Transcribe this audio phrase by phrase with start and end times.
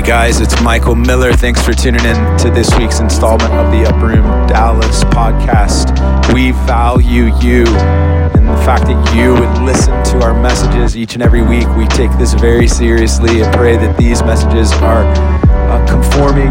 [0.00, 1.30] Hey guys, it's Michael Miller.
[1.30, 5.92] Thanks for tuning in to this week's installment of the Upper Room Dallas podcast.
[6.32, 11.22] We value you and the fact that you would listen to our messages each and
[11.22, 11.68] every week.
[11.76, 16.48] We take this very seriously and pray that these messages are uh, conforming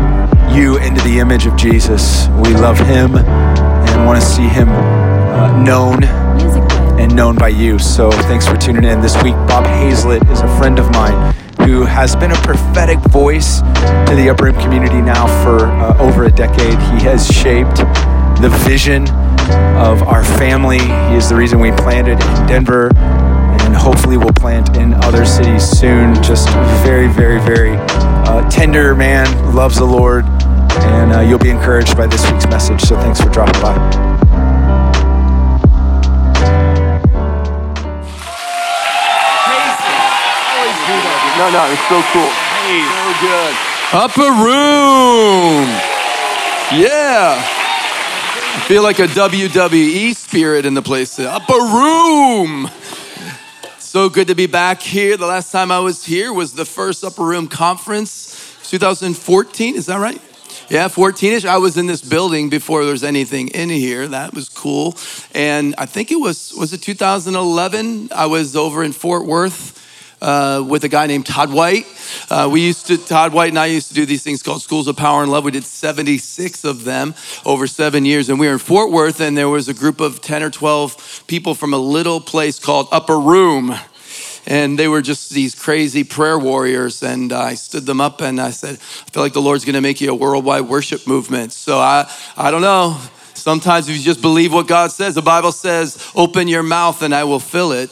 [0.56, 2.28] you into the image of Jesus.
[2.28, 6.04] We love him and want to see him uh, known
[7.00, 7.80] and known by you.
[7.80, 9.02] So thanks for tuning in.
[9.02, 13.60] This week, Bob Hazlett is a friend of mine who has been a prophetic voice
[13.62, 16.80] to the Upper Room community now for uh, over a decade.
[16.80, 17.78] He has shaped
[18.42, 19.04] the vision
[19.78, 20.80] of our family.
[20.80, 25.64] He is the reason we planted in Denver and hopefully we'll plant in other cities
[25.64, 26.16] soon.
[26.24, 26.50] Just
[26.84, 32.08] very, very, very uh, tender man, loves the Lord, and uh, you'll be encouraged by
[32.08, 32.82] this week's message.
[32.82, 34.09] So thanks for dropping by.
[41.40, 42.28] No, no, it's so cool.
[42.28, 43.56] Hey, So good.
[43.94, 45.66] upper room.
[46.78, 47.42] Yeah.
[47.42, 51.18] I feel like a WWE spirit in the place.
[51.18, 52.70] Upper room.
[53.78, 55.16] So good to be back here.
[55.16, 58.36] The last time I was here was the first upper room conference,
[58.70, 59.76] 2014.
[59.76, 60.22] Is that right?
[60.70, 61.46] Yeah, 14 ish.
[61.46, 64.10] I was in this building before there was anything in here.
[64.10, 64.98] That was cool.
[65.34, 68.10] And I think it was, was it 2011?
[68.14, 69.78] I was over in Fort Worth
[70.22, 71.86] uh, with a guy named Todd White.
[72.30, 74.88] Uh, we used to, Todd White and I used to do these things called Schools
[74.88, 75.44] of Power and Love.
[75.44, 77.14] We did 76 of them
[77.46, 78.30] over seven years.
[78.30, 81.24] And we were in Fort Worth, and there was a group of 10 or 12
[81.28, 83.74] people from a little place called Upper Room.
[84.46, 87.04] And they were just these crazy prayer warriors.
[87.04, 90.02] And I stood them up and I said, I feel like the Lord's gonna make
[90.02, 91.54] you a worldwide worship movement.
[91.54, 93.00] So I, I don't know.
[93.36, 97.16] Sometimes if you just believe what God says, the Bible says, open your mouth and
[97.16, 97.90] I will fill it.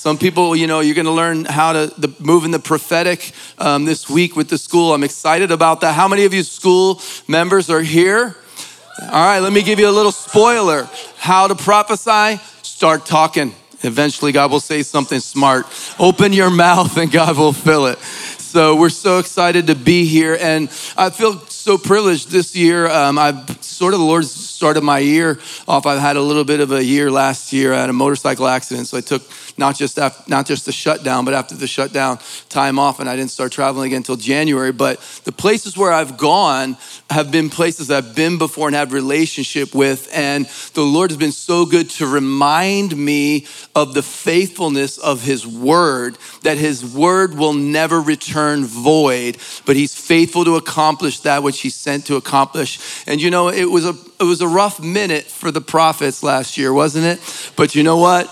[0.00, 3.32] Some people, you know, you're going to learn how to the, move in the prophetic
[3.58, 4.94] um, this week with the school.
[4.94, 5.92] I'm excited about that.
[5.92, 8.34] How many of you school members are here?
[9.02, 10.88] All right, let me give you a little spoiler.
[11.18, 12.42] How to prophesy?
[12.62, 13.54] Start talking.
[13.82, 15.66] Eventually, God will say something smart.
[15.98, 17.98] Open your mouth and God will fill it.
[17.98, 20.34] So, we're so excited to be here.
[20.40, 22.88] And I feel so privileged this year.
[22.88, 25.86] Um, I've sort of, the Lord's started my year off.
[25.86, 27.72] I've had a little bit of a year last year.
[27.72, 28.88] I had a motorcycle accident.
[28.88, 29.22] So, I took
[29.56, 32.18] not just after, not just the shutdown, but after the shutdown,
[32.50, 34.70] time off, and I didn't start traveling again until January.
[34.70, 36.76] But the places where I've gone
[37.08, 41.32] have been places I've been before and had relationship with, and the Lord has been
[41.32, 46.18] so good to remind me of the faithfulness of His Word.
[46.42, 51.70] That His Word will never return void, but He's faithful to accomplish that which He
[51.70, 52.78] sent to accomplish.
[53.06, 56.58] And you know, it was a it was a rough minute for the prophets last
[56.58, 57.52] year, wasn't it?
[57.56, 58.28] But you know what?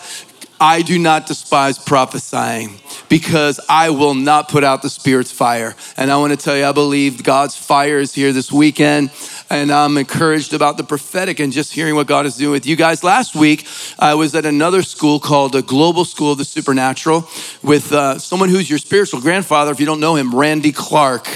[0.60, 5.76] I do not despise prophesying because I will not put out the Spirit's fire.
[5.96, 9.10] And I want to tell you, I believe God's fire is here this weekend.
[9.50, 12.76] And I'm encouraged about the prophetic and just hearing what God is doing with you
[12.76, 13.04] guys.
[13.04, 13.66] Last week,
[13.98, 17.28] I was at another school called the Global School of the Supernatural
[17.62, 21.28] with uh, someone who's your spiritual grandfather, if you don't know him, Randy Clark,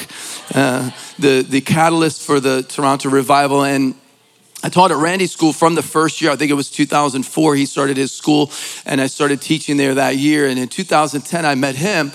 [0.54, 3.64] uh, the, the catalyst for the Toronto revival.
[3.64, 3.94] And
[4.64, 6.30] I taught at Randy's school from the first year.
[6.30, 7.56] I think it was 2004.
[7.56, 8.50] He started his school,
[8.86, 10.46] and I started teaching there that year.
[10.46, 12.12] And in 2010, I met him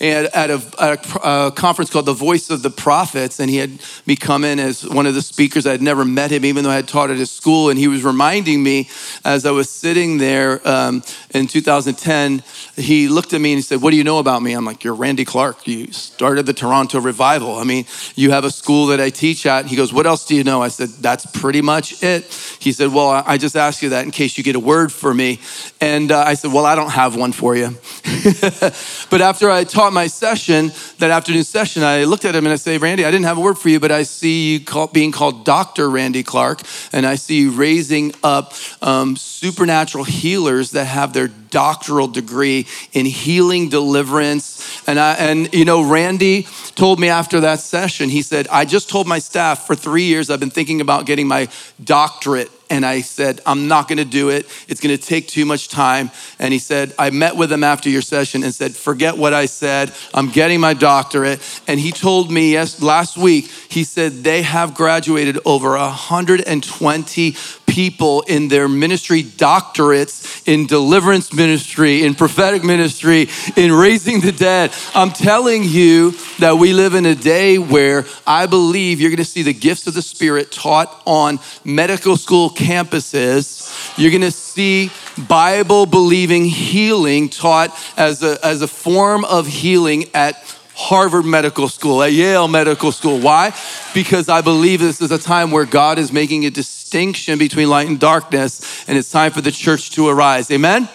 [0.00, 3.70] at a, at a, conference called The Voice of the Prophets, and he had
[4.06, 5.66] me come in as one of the speakers.
[5.66, 7.68] I had never met him, even though I had taught at his school.
[7.68, 8.88] And he was reminding me
[9.24, 11.02] as I was sitting there um,
[11.34, 12.42] in 2010,
[12.76, 14.54] he looked at me and he said, What do you know about me?
[14.54, 15.66] I'm like, You're Randy Clark.
[15.66, 17.56] You started the Toronto Revival.
[17.56, 17.84] I mean,
[18.14, 19.66] you have a school that I teach at.
[19.66, 20.62] He goes, What else do you know?
[20.62, 22.24] I said, That's pretty much it.
[22.58, 25.12] He said, Well, I just asked you that in case you get a word for
[25.12, 25.40] me.
[25.80, 27.76] And uh, I said, Well, I don't have one for you.
[29.10, 32.56] but after I taught my session, that afternoon session, I looked at him and I
[32.56, 35.12] say, Randy, I didn't have a word for you, but I see you call, being
[35.12, 35.88] called Dr.
[35.90, 36.62] Randy Clark,
[36.92, 43.06] and I see you raising up um, supernatural healers that have their doctoral degree in
[43.06, 44.82] healing deliverance.
[44.86, 48.88] And I, and you know, Randy told me after that session, he said, I just
[48.88, 51.48] told my staff for three years I've been thinking about getting my
[51.82, 54.46] doctorate and I said, I'm not gonna do it.
[54.68, 56.10] It's gonna take too much time.
[56.38, 59.46] And he said, I met with him after your session and said, forget what I
[59.46, 59.92] said.
[60.14, 61.40] I'm getting my doctorate.
[61.66, 67.36] And he told me yes, last week, he said they have graduated over 120
[67.70, 74.74] people in their ministry doctorates in deliverance ministry, in prophetic ministry, in raising the dead.
[74.92, 79.42] I'm telling you that we live in a day where I believe you're gonna see
[79.42, 83.96] the gifts of the Spirit taught on medical school campuses.
[83.96, 84.90] You're gonna see
[85.28, 90.44] Bible believing healing taught as a, as a form of healing at
[90.80, 93.20] Harvard Medical School, at Yale Medical School.
[93.20, 93.54] Why?
[93.92, 97.86] Because I believe this is a time where God is making a distinction between light
[97.86, 100.50] and darkness, and it's time for the church to arise.
[100.50, 100.88] Amen?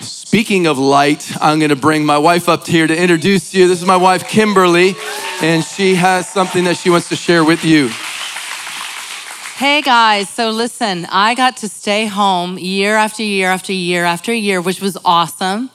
[0.00, 3.66] Speaking of light, I'm gonna bring my wife up here to introduce you.
[3.66, 4.94] This is my wife, Kimberly,
[5.42, 7.90] and she has something that she wants to share with you.
[9.56, 14.32] Hey guys, so listen, I got to stay home year after year after year after
[14.32, 15.70] year, which was awesome.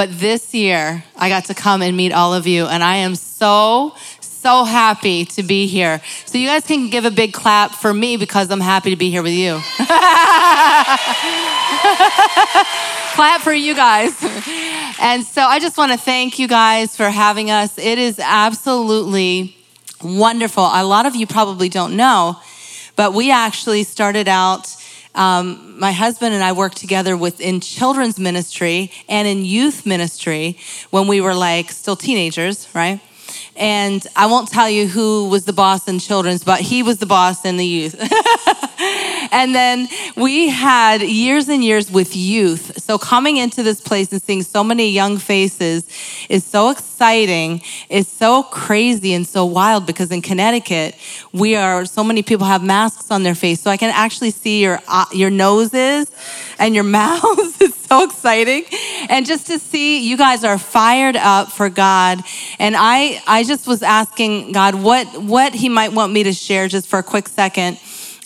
[0.00, 3.14] But this year, I got to come and meet all of you, and I am
[3.14, 6.00] so, so happy to be here.
[6.24, 9.10] So, you guys can give a big clap for me because I'm happy to be
[9.10, 9.60] here with you.
[13.12, 14.14] clap for you guys.
[15.02, 17.76] And so, I just want to thank you guys for having us.
[17.76, 19.54] It is absolutely
[20.02, 20.64] wonderful.
[20.64, 22.40] A lot of you probably don't know,
[22.96, 24.74] but we actually started out
[25.20, 30.56] um, my husband and I worked together within children's ministry and in youth ministry
[30.88, 33.00] when we were like still teenagers, right?
[33.54, 37.06] And I won't tell you who was the boss in children's, but he was the
[37.06, 37.96] boss in the youth.
[39.32, 42.80] and then we had years and years with youth.
[42.82, 45.86] So coming into this place and seeing so many young faces
[46.28, 47.62] is so exciting.
[47.88, 50.94] It's so crazy and so wild because in Connecticut,
[51.32, 53.60] we are so many people have masks on their face.
[53.60, 56.10] So I can actually see your uh, your noses
[56.58, 57.60] and your mouths.
[57.60, 58.64] it's so exciting.
[59.08, 62.22] And just to see you guys are fired up for God.
[62.58, 66.68] And I I just was asking God what what he might want me to share
[66.68, 67.78] just for a quick second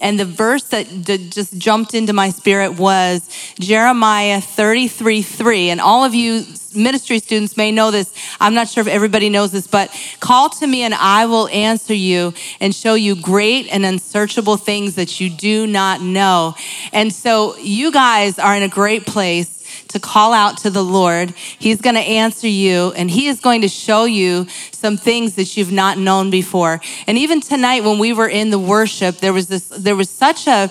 [0.04, 3.26] and the verse that, that just jumped into my spirit was
[3.58, 5.70] Jeremiah 33 3.
[5.70, 8.12] And all of you ministry students may know this.
[8.38, 9.90] I'm not sure if everybody knows this, but
[10.20, 14.96] call to me and I will answer you and show you great and unsearchable things
[14.96, 16.54] that you do not know.
[16.92, 21.30] And so you guys are in a great place to call out to the Lord.
[21.30, 25.56] He's going to answer you and He is going to show you some things that
[25.56, 26.80] you've not known before.
[27.06, 30.46] And even tonight, when we were in the worship, there was this, there was such
[30.46, 30.70] a,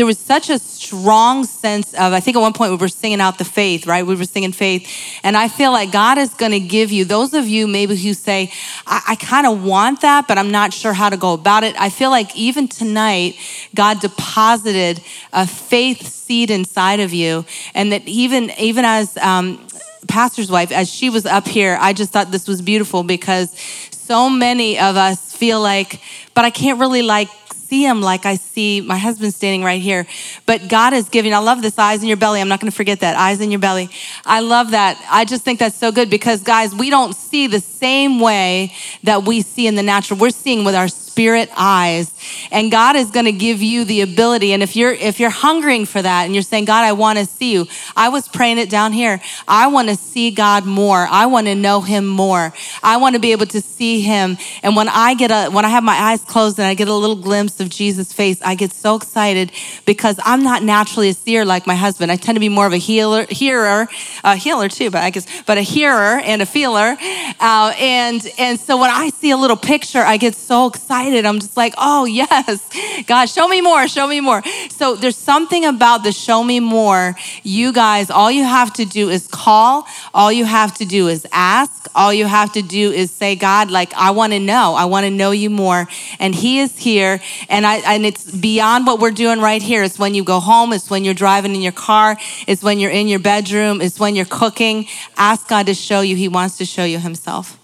[0.00, 3.20] there was such a strong sense of, I think at one point we were singing
[3.20, 4.06] out the faith, right?
[4.06, 4.90] We were singing faith.
[5.22, 8.14] And I feel like God is going to give you, those of you maybe who
[8.14, 8.50] say,
[8.86, 11.78] I, I kind of want that, but I'm not sure how to go about it.
[11.78, 13.36] I feel like even tonight,
[13.74, 15.02] God deposited
[15.34, 17.44] a faith seed inside of you.
[17.74, 19.66] And that even, even as, um,
[20.08, 23.54] pastor's wife, as she was up here, I just thought this was beautiful because
[23.90, 26.00] so many of us feel like,
[26.32, 27.28] but I can't really like
[27.70, 30.04] see him like I see my husband standing right here.
[30.44, 32.40] But God is giving, I love this eyes in your belly.
[32.40, 33.16] I'm not going to forget that.
[33.16, 33.88] Eyes in your belly.
[34.26, 35.00] I love that.
[35.08, 38.74] I just think that's so good because, guys, we don't see the same way
[39.04, 40.18] that we see in the natural.
[40.18, 42.12] We're seeing with our spirit eyes.
[42.50, 45.86] And god is going to give you the ability and if you're if you're hungering
[45.86, 47.66] for that and you're saying god i want to see you
[47.96, 49.20] i was praying it down here.
[49.48, 51.06] I want to see god more.
[51.10, 52.52] I want to know him more.
[52.82, 54.38] I want to be able to see him.
[54.62, 56.94] And when i get a when i have my eyes closed and i get a
[56.94, 59.52] little glimpse of jesus face i get so excited
[59.86, 62.12] because i'm not naturally a seer like my husband.
[62.12, 63.88] I tend to be more of a healer hearer
[64.24, 66.96] a healer too but i guess but a hearer and a feeler.
[67.40, 71.24] Uh, and and so when i see a little picture i get so excited excited.
[71.26, 72.68] I'm just like, oh, yes,
[73.06, 74.42] God, show me more, show me more.
[74.70, 77.14] So there's something about the show me more.
[77.42, 81.26] You guys, all you have to do is call, all you have to do is
[81.32, 84.84] ask, all you have to do is say, God, like, I want to know, I
[84.84, 85.88] want to know you more.
[86.18, 87.20] And He is here.
[87.48, 89.82] And, I, and it's beyond what we're doing right here.
[89.82, 92.90] It's when you go home, it's when you're driving in your car, it's when you're
[92.90, 94.86] in your bedroom, it's when you're cooking.
[95.16, 97.56] Ask God to show you, He wants to show you Himself.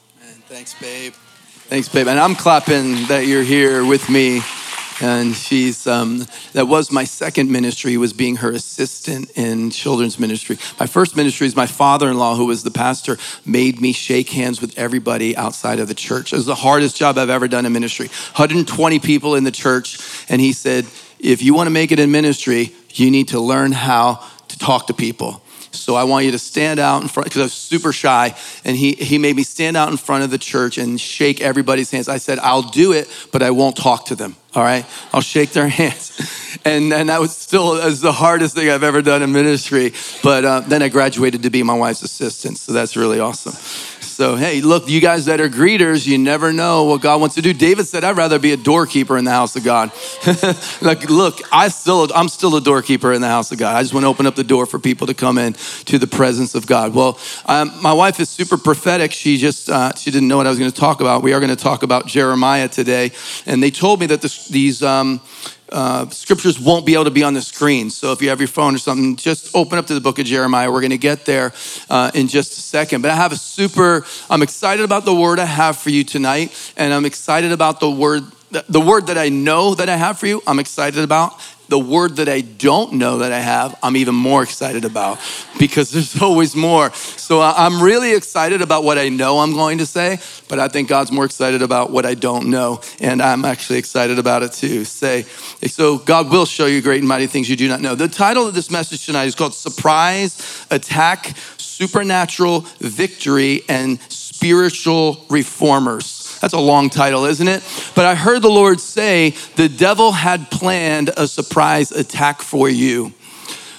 [0.49, 1.13] Thanks, babe.
[1.69, 2.07] Thanks, babe.
[2.07, 4.41] And I'm clapping that you're here with me.
[5.01, 10.59] And she's, um, that was my second ministry, was being her assistant in children's ministry.
[10.79, 14.31] My first ministry is my father in law, who was the pastor, made me shake
[14.31, 16.33] hands with everybody outside of the church.
[16.33, 18.07] It was the hardest job I've ever done in ministry.
[18.07, 19.99] 120 people in the church.
[20.29, 20.87] And he said,
[21.19, 24.87] if you want to make it in ministry, you need to learn how to talk
[24.87, 25.43] to people.
[25.79, 28.35] So I want you to stand out in front, because I was super shy.
[28.65, 31.91] And he, he made me stand out in front of the church and shake everybody's
[31.91, 32.09] hands.
[32.09, 34.37] I said, I'll do it, but I won't talk to them.
[34.55, 34.87] All right.
[35.13, 36.59] I'll shake their hands.
[36.65, 39.93] And, and that was still as the hardest thing I've ever done in ministry.
[40.23, 42.59] But uh, then I graduated to be my wife's assistant.
[42.59, 43.55] So that's really awesome.
[44.17, 47.43] So, hey, look, you guys that are greeters, you never know what God wants to
[47.43, 47.53] do.
[47.53, 49.93] David said, I'd rather be a doorkeeper in the house of God.
[50.81, 53.77] like, look, I still, I'm still a doorkeeper in the house of God.
[53.77, 56.07] I just want to open up the door for people to come in to the
[56.07, 56.95] presence of God.
[56.95, 59.13] Well, um, my wife is super prophetic.
[59.13, 61.23] She just, uh, she didn't know what I was going to talk about.
[61.23, 63.13] We are going to talk about Jeremiah today.
[63.45, 65.21] And they told me that this, these, um,
[65.71, 67.91] uh, scriptures won't be able to be on the screen.
[67.91, 70.27] So if you have your phone or something, just open up to the book of
[70.27, 70.71] Jeremiah.
[70.71, 71.53] We're going to get there
[71.91, 73.03] uh, in just a second.
[73.03, 76.73] But I have a super, I'm excited about the word I have for you tonight.
[76.77, 80.27] And I'm excited about the word, the word that I know that I have for
[80.27, 84.15] you, I'm excited about the word that I don't know that I have, I'm even
[84.15, 85.19] more excited about
[85.59, 86.93] because there's always more.
[86.93, 90.19] So I'm really excited about what I know I'm going to say,
[90.49, 92.81] but I think God's more excited about what I don't know.
[93.01, 94.85] And I'm actually excited about it too.
[94.85, 95.23] Say,
[95.67, 97.95] so God will show you great and mighty things you do not know.
[97.95, 106.26] The title of this message tonight is called Surprise Attack, Supernatural Victory, and Spiritual Reformers.
[106.47, 107.61] That's a long title, isn't it?
[107.97, 113.13] But I heard the Lord say the devil had planned a surprise attack for you,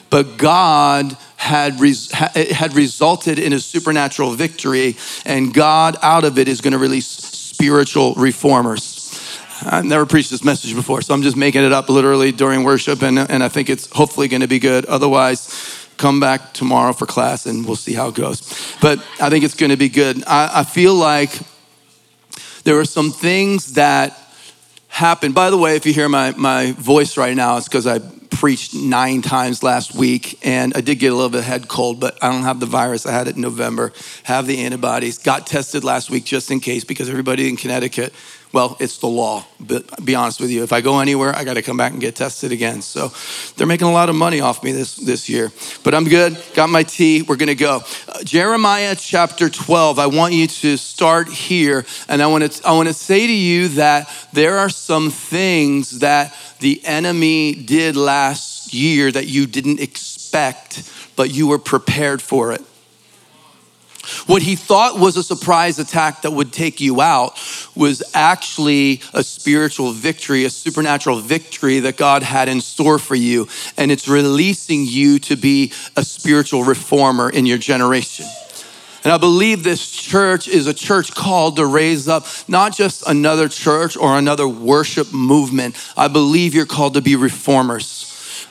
[0.10, 6.50] but God had, res- had resulted in a supernatural victory, and God out of it
[6.50, 9.40] is going to release spiritual reformers.
[9.62, 13.02] I've never preached this message before, so I'm just making it up literally during worship,
[13.02, 14.84] and, and I think it's hopefully going to be good.
[14.88, 18.42] Otherwise, come back tomorrow for class and we'll see how it goes.
[18.82, 20.22] But I think it's going to be good.
[20.28, 21.40] I, I feel like
[22.68, 24.20] there are some things that
[24.90, 25.32] happen.
[25.32, 28.76] By the way, if you hear my, my voice right now, it's because I preached
[28.76, 32.02] nine times last week and I did get a little bit of a head cold,
[32.02, 33.06] but I don't have the virus.
[33.06, 33.94] I had it in November,
[34.24, 38.14] have the antibodies, got tested last week just in case because everybody in Connecticut
[38.54, 39.46] well, it's the law.
[39.60, 42.02] But be honest with you, if I go anywhere, I got to come back and
[42.02, 42.82] get tested again.
[42.82, 43.12] So
[43.56, 45.52] they're making a lot of money off me this, this year.
[45.84, 46.38] But I'm good.
[46.54, 47.22] Got my tea.
[47.22, 47.82] We're going to go.
[48.08, 50.00] Uh, Jeremiah chapter 12.
[50.00, 51.86] I want you to start here.
[52.08, 56.00] And I want to, I want to say to you that there are some things
[56.00, 62.54] that the enemy did last year that you didn't expect, but you were prepared for
[62.54, 62.62] it.
[64.26, 67.40] What he thought was a surprise attack that would take you out
[67.76, 73.48] was actually a spiritual victory, a supernatural victory that God had in store for you.
[73.78, 78.26] And it's releasing you to be a spiritual reformer in your generation.
[79.04, 83.48] And I believe this church is a church called to raise up not just another
[83.48, 85.76] church or another worship movement.
[85.96, 88.07] I believe you're called to be reformers.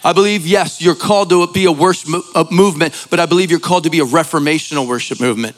[0.07, 2.09] I believe, yes, you're called to be a worship
[2.53, 5.57] movement, but I believe you're called to be a reformational worship movement.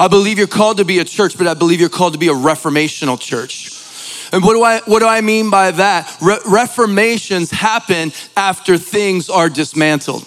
[0.00, 2.26] I believe you're called to be a church, but I believe you're called to be
[2.26, 3.70] a reformational church.
[4.32, 6.12] And what do I what do I mean by that?
[6.20, 10.26] Re- reformations happen after things are dismantled.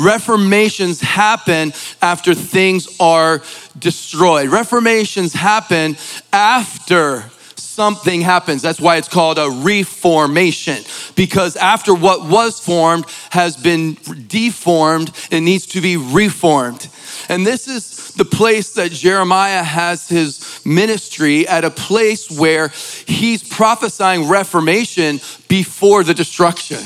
[0.00, 3.42] Reformations happen after things are
[3.78, 4.48] destroyed.
[4.48, 5.98] Reformations happen
[6.32, 7.24] after
[7.72, 8.62] something happens.
[8.62, 15.40] That's why it's called a reformation, because after what was formed has been deformed, it
[15.40, 16.88] needs to be reformed.
[17.28, 22.68] And this is the place that Jeremiah has his ministry at a place where
[23.06, 26.80] he's prophesying reformation before the destruction.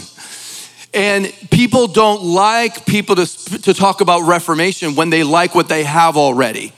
[0.96, 3.26] And people don't like people to,
[3.60, 6.72] to talk about reformation when they like what they have already.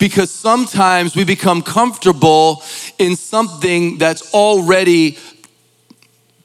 [0.00, 2.64] Because sometimes we become comfortable
[2.98, 5.16] in something that's already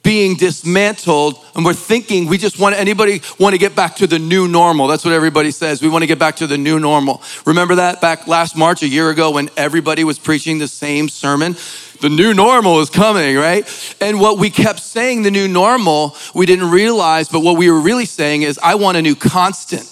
[0.03, 4.19] being dismantled and we're thinking we just want anybody want to get back to the
[4.19, 4.87] new normal?
[4.87, 5.81] That's what everybody says.
[5.81, 7.21] We want to get back to the new normal.
[7.45, 11.57] Remember that back last march a year ago when everybody was preaching the same sermon
[12.01, 16.45] the new normal is coming right and what we kept saying the new normal we
[16.45, 19.91] didn't realize but what we were really saying is i want a new constant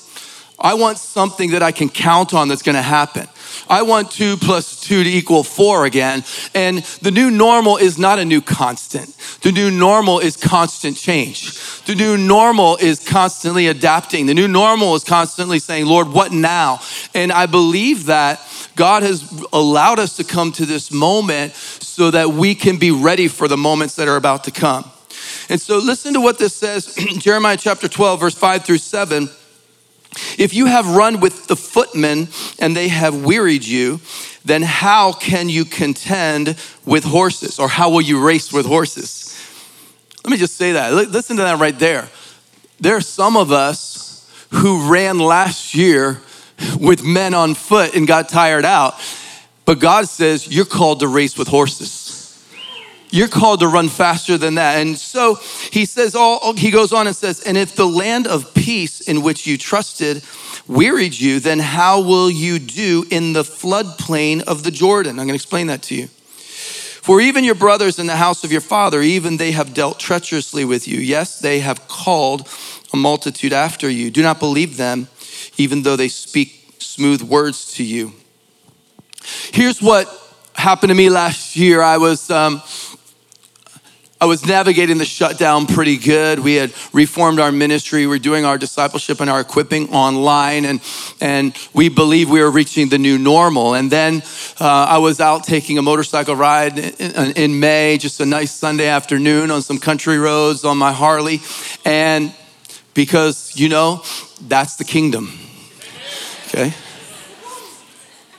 [0.60, 3.28] i want something that i can count on that's to happen
[3.70, 6.24] I want two plus two to equal four again.
[6.54, 9.16] And the new normal is not a new constant.
[9.42, 11.82] The new normal is constant change.
[11.86, 14.26] The new normal is constantly adapting.
[14.26, 16.80] The new normal is constantly saying, Lord, what now?
[17.14, 18.40] And I believe that
[18.76, 23.28] God has allowed us to come to this moment so that we can be ready
[23.28, 24.90] for the moments that are about to come.
[25.50, 29.30] And so listen to what this says Jeremiah chapter 12, verse 5 through 7.
[30.38, 32.30] If you have run with the footmen
[32.60, 34.00] and they have wearied you,
[34.46, 36.56] then how can you contend
[36.86, 37.60] with horses?
[37.60, 39.32] Or how will you race with horses?
[40.24, 40.94] Let me just say that.
[40.94, 42.10] Listen to that right there.
[42.80, 46.22] There are some of us who ran last year
[46.80, 48.96] with men on foot and got tired out.
[49.66, 52.22] But God says you're called to race with horses.
[53.12, 54.80] You're called to run faster than that.
[54.80, 55.36] And so
[55.72, 59.22] he says, all, he goes on and says, and if the land of peace in
[59.22, 60.24] which you trusted
[60.68, 65.12] wearied you, then how will you do in the floodplain of the Jordan?
[65.12, 66.08] I'm going to explain that to you.
[66.08, 70.66] For even your brothers in the house of your father, even they have dealt treacherously
[70.66, 71.00] with you.
[71.00, 72.50] Yes, they have called
[72.92, 74.10] a multitude after you.
[74.10, 75.08] Do not believe them,
[75.58, 78.14] even though they speak smooth words to you.
[79.52, 80.08] Here's what
[80.54, 81.82] happened to me last year.
[81.82, 82.62] I was um,
[84.22, 86.40] I was navigating the shutdown pretty good.
[86.40, 88.08] We had reformed our ministry.
[88.08, 90.82] We are doing our discipleship and our equipping online, and,
[91.20, 93.74] and we believe we were reaching the new normal.
[93.74, 94.24] And then
[94.60, 98.88] uh, I was out taking a motorcycle ride in, in May, just a nice Sunday
[98.88, 101.42] afternoon on some country roads on my Harley.
[101.84, 102.34] And
[102.94, 104.02] because, you know,
[104.42, 105.38] that's the kingdom.
[106.56, 106.74] Okay?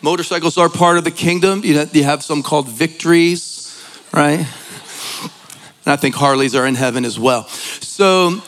[0.00, 1.60] Motorcycles are part of the kingdom.
[1.64, 3.78] You, have some called victories,
[4.10, 4.38] right?
[4.38, 7.46] And I think Harleys are in heaven as well.
[7.46, 8.40] So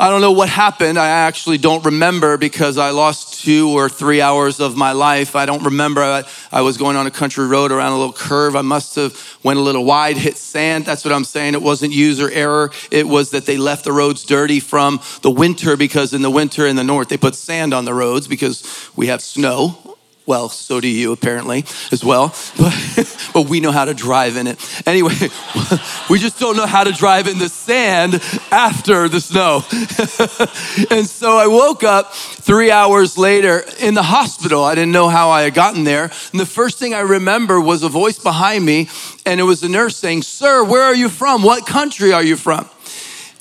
[0.00, 0.96] I don't know what happened.
[0.96, 5.34] I actually don't remember because I lost two or three hours of my life.
[5.34, 6.00] I don't remember.
[6.00, 8.54] I, I, was going on a country road around a little curve.
[8.54, 10.84] I must have went a little wide, hit sand.
[10.84, 11.54] That's what I'm saying.
[11.54, 12.70] It wasn't user error.
[12.92, 16.64] It was that they left the roads dirty from the winter because in the winter
[16.64, 19.97] in the north they put sand on the roads because we have snow
[20.28, 22.34] well, so do you apparently as well.
[22.58, 24.58] But, but we know how to drive in it.
[24.86, 25.14] Anyway,
[26.10, 28.14] we just don't know how to drive in the sand
[28.50, 29.62] after the snow.
[30.96, 34.64] and so I woke up three hours later in the hospital.
[34.64, 36.10] I didn't know how I had gotten there.
[36.32, 38.88] And the first thing I remember was a voice behind me,
[39.24, 41.42] and it was a nurse saying, Sir, where are you from?
[41.42, 42.68] What country are you from?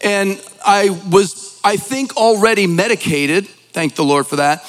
[0.03, 4.65] And I was, I think, already medicated Thank the Lord for that.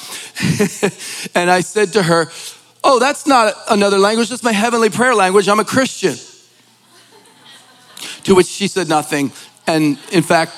[1.33, 2.29] and I said to her,
[2.83, 5.49] Oh, that's not another language, that's my heavenly prayer language.
[5.49, 6.13] I'm a Christian.
[8.25, 9.31] to which she said nothing.
[9.65, 10.51] And in fact,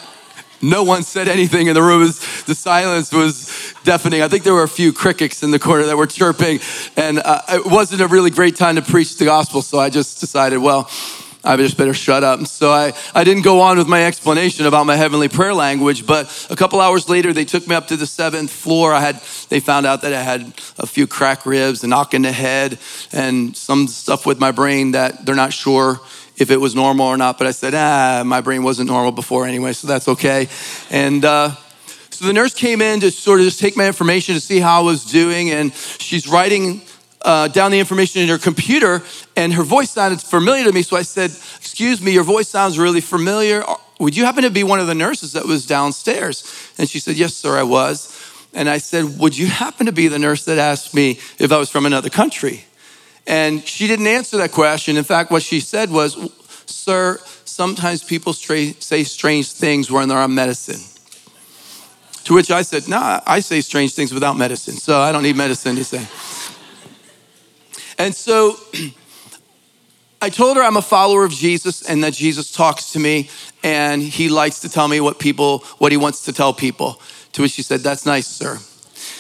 [0.62, 2.02] no one said anything in the room.
[2.02, 4.22] The silence was deafening.
[4.22, 6.60] I think there were a few crickets in the corner that were chirping,
[6.98, 9.62] and uh, it wasn't a really great time to preach the gospel.
[9.62, 10.90] So I just decided, well,
[11.44, 12.46] I just better shut up.
[12.46, 16.48] So I, I didn't go on with my explanation about my heavenly prayer language, but
[16.50, 18.94] a couple hours later, they took me up to the seventh floor.
[18.94, 19.16] I had,
[19.50, 20.42] they found out that I had
[20.78, 22.78] a few crack ribs, a knock in the head,
[23.12, 26.00] and some stuff with my brain that they're not sure
[26.38, 27.38] if it was normal or not.
[27.40, 30.48] But I said, ah, my brain wasn't normal before anyway, so that's okay.
[30.92, 31.56] And, uh,
[32.12, 34.82] so the nurse came in to sort of just take my information to see how
[34.82, 36.84] I was doing, and she's writing
[37.24, 39.02] uh, down the information in her computer,
[39.36, 40.82] and her voice sounded familiar to me.
[40.82, 43.64] So I said, Excuse me, your voice sounds really familiar.
[44.00, 46.44] Would you happen to be one of the nurses that was downstairs?
[46.78, 48.18] And she said, Yes, sir, I was.
[48.54, 51.58] And I said, Would you happen to be the nurse that asked me if I
[51.58, 52.66] was from another country?
[53.28, 54.98] And she didn't answer that question.
[54.98, 56.18] In fact, what she said was,
[56.66, 60.82] Sir, sometimes people say strange things when they're on medicine.
[62.26, 65.36] To which I said, Nah, I say strange things without medicine, so I don't need
[65.36, 66.08] medicine to say.
[68.02, 68.56] And so
[70.24, 73.30] I told her I'm a follower of Jesus and that Jesus talks to me
[73.64, 77.00] and he likes to tell me what people, what he wants to tell people.
[77.34, 78.58] To which she said, That's nice, sir.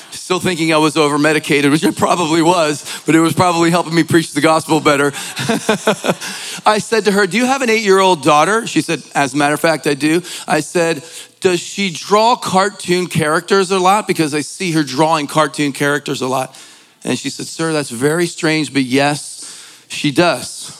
[0.09, 3.93] Still thinking I was over medicated, which I probably was, but it was probably helping
[3.93, 5.11] me preach the gospel better.
[6.65, 8.65] I said to her, Do you have an eight year old daughter?
[8.65, 10.23] She said, As a matter of fact, I do.
[10.47, 11.05] I said,
[11.39, 14.07] Does she draw cartoon characters a lot?
[14.07, 16.57] Because I see her drawing cartoon characters a lot.
[17.03, 20.77] And she said, Sir, that's very strange, but yes, she does.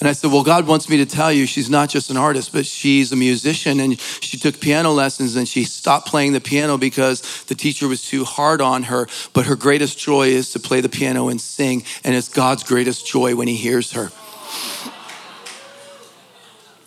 [0.00, 2.52] And I said, Well, God wants me to tell you she's not just an artist,
[2.52, 3.80] but she's a musician.
[3.80, 8.02] And she took piano lessons and she stopped playing the piano because the teacher was
[8.04, 9.06] too hard on her.
[9.34, 11.84] But her greatest joy is to play the piano and sing.
[12.02, 14.10] And it's God's greatest joy when He hears her.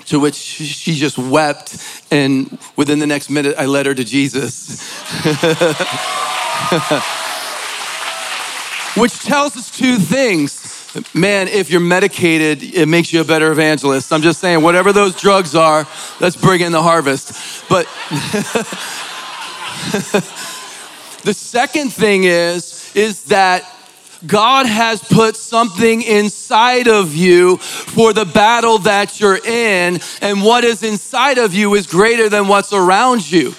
[0.07, 1.77] To which she just wept.
[2.11, 4.81] And within the next minute, I led her to Jesus.
[8.95, 10.69] which tells us two things.
[11.13, 14.13] Man, if you're medicated, it makes you a better evangelist.
[14.13, 15.87] I'm just saying, whatever those drugs are,
[16.19, 17.67] let's bring in the harvest.
[17.67, 17.85] But
[21.23, 23.67] the second thing is, is that
[24.25, 30.63] God has put something inside of you for the battle that you're in, and what
[30.63, 33.53] is inside of you is greater than what's around you.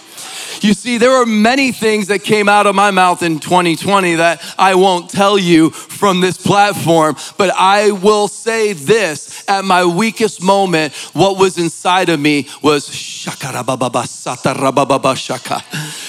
[0.64, 4.42] You see, there are many things that came out of my mouth in 2020 that
[4.58, 10.42] I won't tell you from this platform, but I will say this at my weakest
[10.42, 13.52] moment, what was inside of me was shaka.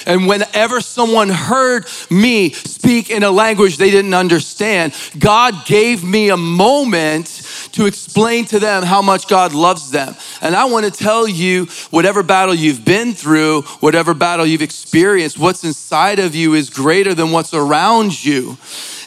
[0.06, 6.30] and whenever someone heard me speak in a language they didn't understand, God gave me
[6.30, 7.42] a moment
[7.76, 10.14] to explain to them how much God loves them.
[10.40, 15.38] And I want to tell you whatever battle you've been through, whatever battle you've experienced,
[15.38, 18.56] what's inside of you is greater than what's around you.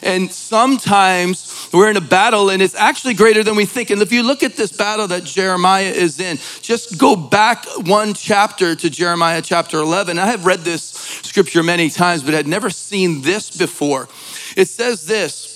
[0.04, 3.90] And sometimes we're in a battle and it's actually greater than we think.
[3.90, 8.14] And if you look at this battle that Jeremiah is in, just go back one
[8.14, 10.16] chapter to Jeremiah chapter 11.
[10.16, 14.08] I have read this scripture many times, but had never seen this before.
[14.56, 15.49] It says this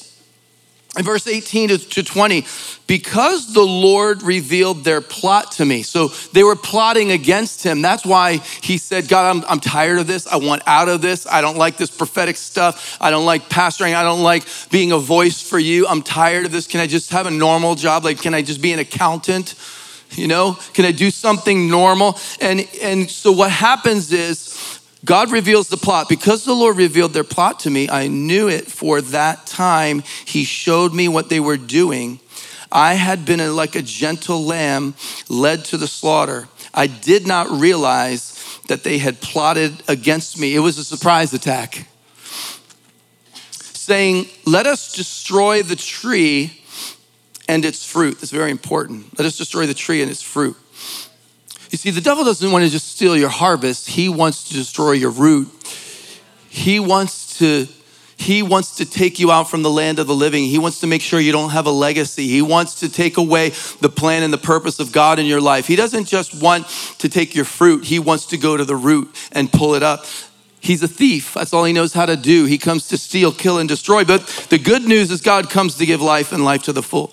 [0.97, 2.47] in verse 18 to 20,
[2.87, 5.83] because the Lord revealed their plot to me.
[5.83, 7.83] So they were plotting against him.
[7.83, 10.27] That's why he said, God, I'm, I'm tired of this.
[10.27, 11.27] I want out of this.
[11.27, 12.97] I don't like this prophetic stuff.
[13.01, 13.95] I don't like pastoring.
[13.95, 15.87] I don't like being a voice for you.
[15.87, 16.67] I'm tired of this.
[16.67, 18.05] Can I just have a normal job?
[18.05, 19.55] Like, can I just be an accountant?
[20.13, 22.19] You know, can I do something normal?
[22.41, 24.54] And, and so what happens is,
[25.05, 26.09] God reveals the plot.
[26.09, 30.03] Because the Lord revealed their plot to me, I knew it for that time.
[30.25, 32.21] He showed me what they were doing.
[32.73, 34.95] I had been like a gentle lamb
[35.29, 36.49] led to the slaughter.
[36.73, 40.55] I did not realize that they had plotted against me.
[40.55, 41.87] It was a surprise attack.
[43.51, 46.61] Saying, Let us destroy the tree
[47.47, 48.21] and its fruit.
[48.21, 49.19] That's very important.
[49.19, 50.57] Let us destroy the tree and its fruit.
[51.75, 54.93] You see, the devil doesn't want to just steal your harvest, he wants to destroy
[54.93, 55.49] your root.
[56.49, 57.67] He wants to
[58.17, 60.45] he wants to take you out from the land of the living.
[60.45, 62.29] He wants to make sure you don't have a legacy.
[62.29, 63.49] He wants to take away
[63.81, 65.67] the plan and the purpose of God in your life.
[65.67, 69.09] He doesn't just want to take your fruit, He wants to go to the root
[69.33, 70.07] and pull it up.
[70.61, 71.35] He's a thief.
[71.35, 72.45] That's all he knows how to do.
[72.45, 74.05] He comes to steal, kill, and destroy.
[74.05, 77.13] But the good news is God comes to give life and life to the full.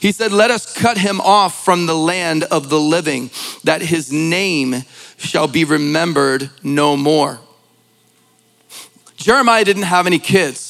[0.00, 3.30] He said, Let us cut him off from the land of the living,
[3.64, 4.84] that his name
[5.16, 7.40] shall be remembered no more.
[9.16, 10.69] Jeremiah didn't have any kids.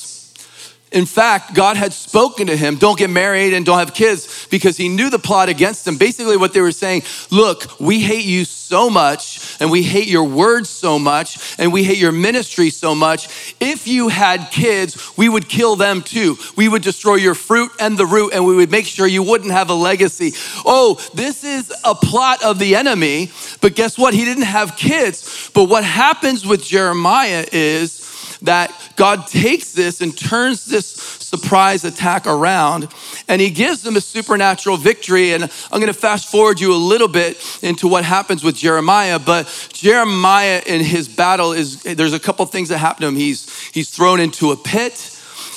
[0.93, 4.77] In fact, God had spoken to him, don't get married and don't have kids because
[4.77, 5.97] he knew the plot against him.
[5.97, 10.25] Basically, what they were saying, look, we hate you so much and we hate your
[10.25, 13.55] words so much and we hate your ministry so much.
[13.61, 16.37] If you had kids, we would kill them too.
[16.57, 19.53] We would destroy your fruit and the root and we would make sure you wouldn't
[19.53, 20.33] have a legacy.
[20.67, 23.31] Oh, this is a plot of the enemy.
[23.61, 24.13] But guess what?
[24.13, 25.51] He didn't have kids.
[25.55, 28.10] But what happens with Jeremiah is,
[28.43, 32.89] that God takes this and turns this surprise attack around
[33.29, 35.33] and he gives them a supernatural victory.
[35.33, 39.19] And I'm going to fast forward you a little bit into what happens with Jeremiah.
[39.19, 43.17] But Jeremiah in his battle is there's a couple things that happen to him.
[43.17, 45.10] He's he's thrown into a pit.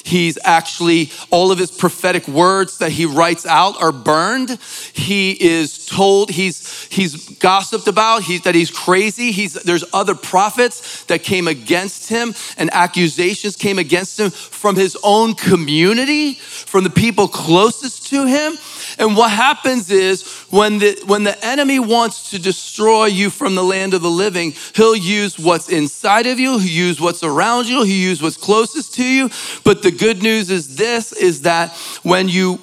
[0.03, 4.59] He's actually, all of his prophetic words that he writes out are burned.
[4.91, 9.31] He is told, he's, he's gossiped about, he's, that he's crazy.
[9.31, 14.97] He's, there's other prophets that came against him and accusations came against him from his
[15.03, 18.57] own community, from the people closest to him.
[18.99, 23.63] And what happens is when the, when the enemy wants to destroy you from the
[23.63, 27.83] land of the living, he'll use what's inside of you, he'll use what's around you,
[27.83, 29.29] he'll use what's closest to you.
[29.63, 31.71] But the good news is this is that
[32.03, 32.59] when you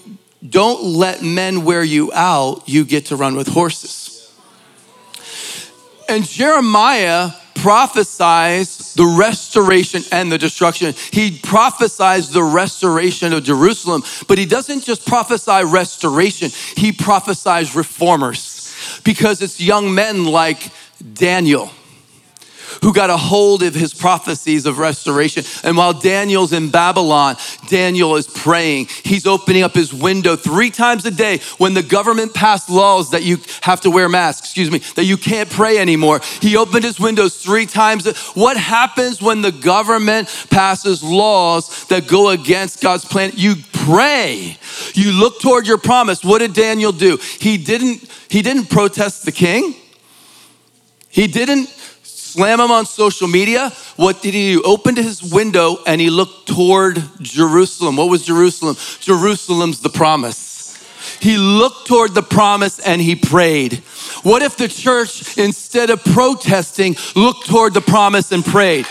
[0.48, 4.32] don't let men wear you out, you get to run with horses.
[6.08, 10.94] And Jeremiah prophesies the restoration and the destruction.
[11.12, 19.00] He prophesies the restoration of Jerusalem, but he doesn't just prophesy restoration, he prophesies reformers
[19.04, 20.70] because it's young men like
[21.14, 21.70] Daniel
[22.82, 25.44] who got a hold of his prophecies of restoration.
[25.64, 27.36] And while Daniel's in Babylon,
[27.68, 28.88] Daniel is praying.
[29.04, 33.22] He's opening up his window three times a day when the government passed laws that
[33.22, 36.20] you have to wear masks, excuse me, that you can't pray anymore.
[36.40, 38.06] He opened his windows three times.
[38.34, 43.32] What happens when the government passes laws that go against God's plan?
[43.34, 44.58] You pray.
[44.94, 46.24] You look toward your promise.
[46.24, 47.18] What did Daniel do?
[47.38, 49.74] He didn't he didn't protest the king.
[51.08, 51.68] He didn't
[52.30, 53.70] slam him on social media.
[53.96, 54.62] What did he do?
[54.62, 57.96] Opened his window and he looked toward Jerusalem.
[57.96, 58.76] What was Jerusalem?
[59.00, 60.48] Jerusalem's the promise.
[61.20, 63.82] He looked toward the promise and he prayed.
[64.22, 68.86] What if the church, instead of protesting, looked toward the promise and prayed?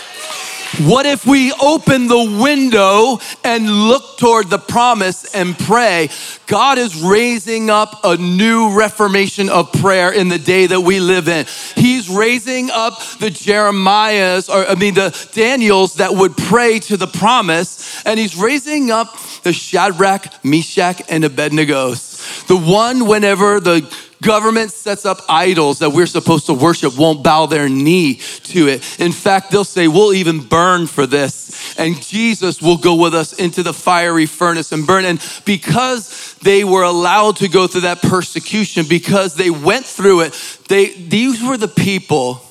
[0.78, 6.10] What if we open the window and look toward the promise and pray?
[6.46, 11.26] God is raising up a new reformation of prayer in the day that we live
[11.26, 11.46] in.
[11.74, 17.08] He's raising up the Jeremiahs, or I mean, the Daniels that would pray to the
[17.08, 22.09] promise, and he's raising up the Shadrach, Meshach, and Abednego's.
[22.46, 23.88] The one, whenever the
[24.22, 29.00] Government sets up idols that we're supposed to worship, won't bow their knee to it.
[29.00, 31.74] In fact, they'll say, We'll even burn for this.
[31.78, 35.06] And Jesus will go with us into the fiery furnace and burn.
[35.06, 40.58] And because they were allowed to go through that persecution, because they went through it,
[40.68, 42.42] they, these were the people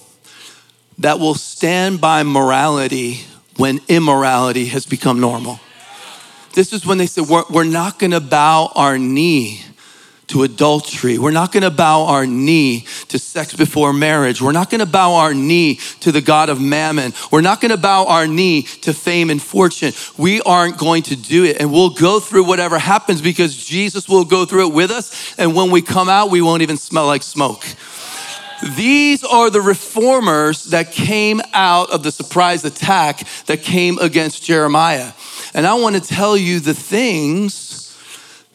[0.98, 3.26] that will stand by morality
[3.58, 5.60] when immorality has become normal.
[6.54, 9.62] This is when they said, We're, we're not gonna bow our knee
[10.30, 11.18] to adultery.
[11.18, 14.42] We're not going to bow our knee to sex before marriage.
[14.42, 17.14] We're not going to bow our knee to the God of mammon.
[17.32, 19.94] We're not going to bow our knee to fame and fortune.
[20.18, 21.60] We aren't going to do it.
[21.60, 25.36] And we'll go through whatever happens because Jesus will go through it with us.
[25.38, 27.64] And when we come out, we won't even smell like smoke.
[28.76, 35.14] These are the reformers that came out of the surprise attack that came against Jeremiah.
[35.54, 37.69] And I want to tell you the things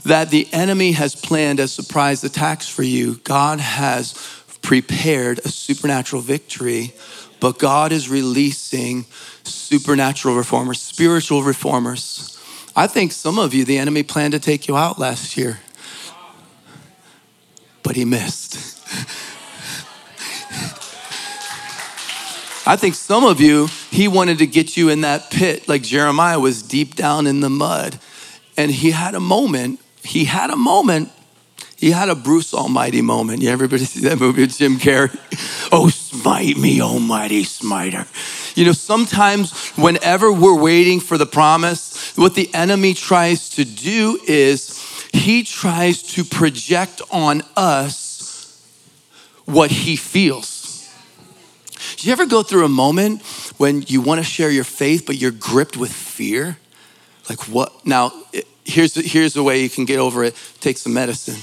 [0.05, 3.17] that the enemy has planned as surprise attacks for you.
[3.25, 4.14] God has
[4.62, 6.93] prepared a supernatural victory,
[7.40, 9.07] but God is releasing
[9.45, 12.38] supernatural reformers, spiritual reformers.
[12.77, 15.61] I think some of you, the enemy planned to take you out last year,
[17.83, 18.55] but he missed.
[22.67, 26.40] I think some of you, he wanted to get you in that pit like Jeremiah
[26.40, 27.99] was deep down in the mud.
[28.57, 31.11] And he had a moment, he had a moment,
[31.77, 33.43] he had a Bruce Almighty moment.
[33.43, 35.17] Yeah, everybody see that movie with Jim Carrey?
[35.73, 38.07] Oh, smite me, almighty smiter.
[38.55, 44.21] You know, sometimes whenever we're waiting for the promise, what the enemy tries to do
[44.29, 44.81] is
[45.12, 48.62] he tries to project on us
[49.47, 50.88] what he feels.
[51.97, 53.23] Do you ever go through a moment
[53.57, 56.59] when you want to share your faith, but you're gripped with fear?
[57.29, 57.87] Like what?
[57.87, 58.12] Now,
[58.64, 61.40] here's, here's the way you can get over it take some medicine.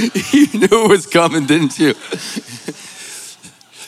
[0.32, 1.94] you knew it was coming, didn't you?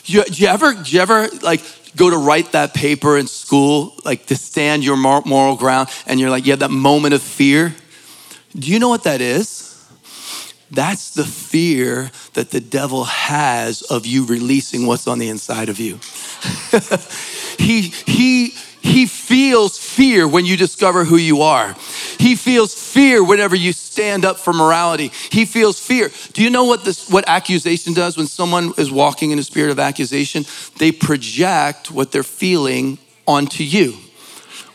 [0.05, 1.61] you, you ever, you ever like
[1.95, 6.29] go to write that paper in school, like to stand your moral ground, and you're
[6.29, 7.75] like, you have that moment of fear?
[8.55, 9.67] Do you know what that is?
[10.69, 15.79] That's the fear that the devil has of you releasing what's on the inside of
[15.79, 15.99] you.
[17.57, 18.53] he, he,
[18.87, 21.75] he feels fear when you discover who you are.
[22.17, 25.11] He feels fear whenever you stand up for morality.
[25.29, 26.09] He feels fear.
[26.33, 29.71] Do you know what this what accusation does when someone is walking in a spirit
[29.71, 30.45] of accusation?
[30.77, 32.97] They project what they're feeling
[33.27, 33.97] onto you.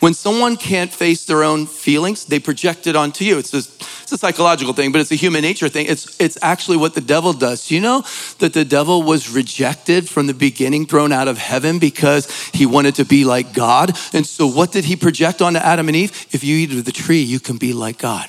[0.02, 3.38] When someone can't face their own feelings, they project it onto you.
[3.38, 5.86] It's a, it's a psychological thing, but it's a human nature thing.
[5.86, 7.70] It's, it's actually what the devil does.
[7.70, 8.02] You know
[8.40, 12.96] that the devil was rejected from the beginning, thrown out of heaven because he wanted
[12.96, 13.96] to be like God?
[14.12, 16.26] And so, what did he project onto Adam and Eve?
[16.32, 18.28] If you eat of the tree, you can be like God.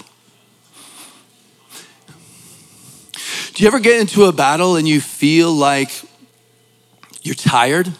[3.55, 5.89] Do you ever get into a battle and you feel like
[7.23, 7.91] you're tired?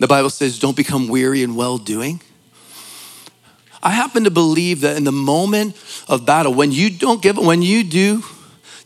[0.00, 2.20] The Bible says, don't become weary in well doing.
[3.82, 5.76] I happen to believe that in the moment
[6.08, 8.22] of battle, when you don't give, when you do,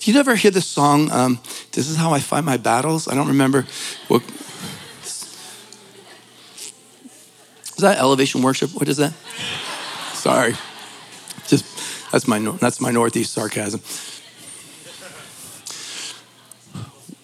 [0.07, 1.41] you never hear the song, um,
[1.73, 3.09] This is how I fight my battles?
[3.09, 3.67] I don't remember.
[4.07, 4.23] What,
[5.03, 5.43] is
[7.79, 8.73] that elevation worship?
[8.73, 9.13] What is that?
[10.15, 10.55] Sorry.
[11.49, 11.65] Just,
[12.13, 13.81] that's my, that's my Northeast sarcasm.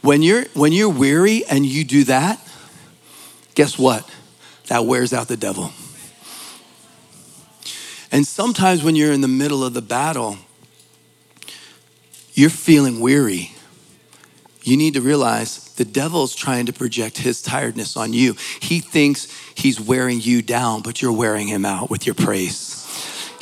[0.01, 2.41] When you're, when you're weary and you do that,
[3.55, 4.11] guess what?
[4.67, 5.73] That wears out the devil.
[8.13, 10.37] And sometimes when you're in the middle of the battle,
[12.35, 13.53] you're feeling weary.
[14.63, 18.37] You need to realize the devil's trying to project his tiredness on you.
[18.61, 22.82] He thinks he's wearing you down, but you're wearing him out with your praise.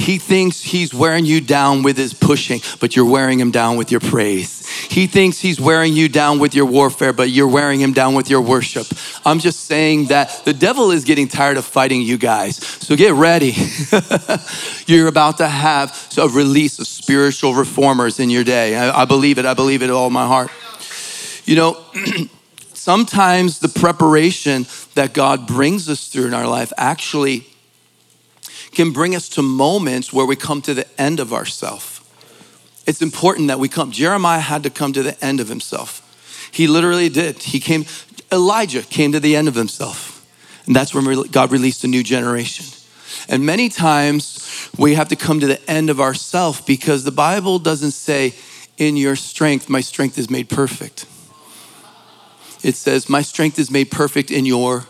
[0.00, 3.90] He thinks he's wearing you down with his pushing, but you're wearing him down with
[3.90, 4.66] your praise.
[4.66, 8.30] He thinks he's wearing you down with your warfare, but you're wearing him down with
[8.30, 8.86] your worship.
[9.26, 12.56] I'm just saying that the devil is getting tired of fighting you guys.
[12.56, 13.52] So get ready.
[14.86, 18.78] you're about to have a release of spiritual reformers in your day.
[18.78, 19.44] I, believe it.
[19.44, 20.50] I believe it with all my heart.
[21.44, 21.84] You know,
[22.72, 27.49] sometimes the preparation that God brings us through in our life actually
[28.72, 31.96] can bring us to moments where we come to the end of ourself.
[32.86, 33.90] It's important that we come.
[33.90, 36.06] Jeremiah had to come to the end of himself.
[36.52, 37.42] He literally did.
[37.42, 37.84] He came,
[38.32, 40.26] Elijah came to the end of himself.
[40.66, 42.66] And that's when God released a new generation.
[43.28, 47.58] And many times we have to come to the end of ourself because the Bible
[47.58, 48.34] doesn't say,
[48.76, 51.06] in your strength, my strength is made perfect.
[52.62, 54.86] It says, my strength is made perfect in your.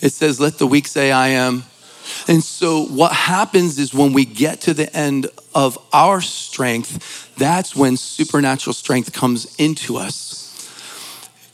[0.00, 1.64] It says, let the weak say, I am
[2.28, 7.76] and so, what happens is when we get to the end of our strength, that's
[7.76, 10.34] when supernatural strength comes into us.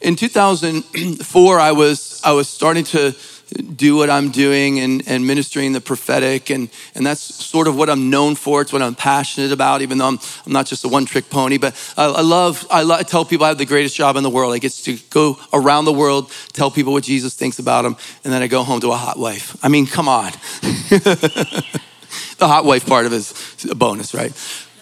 [0.01, 3.15] In 2004, I was, I was starting to
[3.51, 6.51] do what I'm doing and, and ministering the prophetic.
[6.51, 8.63] And, and that's sort of what I'm known for.
[8.63, 11.59] It's what I'm passionate about, even though I'm, I'm not just a one trick pony.
[11.59, 14.23] But I, I love, I, love, I tell people I have the greatest job in
[14.23, 14.53] the world.
[14.53, 18.33] I get to go around the world, tell people what Jesus thinks about them, and
[18.33, 19.57] then I go home to a hot wife.
[19.65, 20.33] I mean, come on.
[20.61, 24.33] the hot wife part of it is a bonus, right?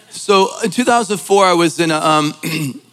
[0.09, 2.33] So in 2004, I was in a, um,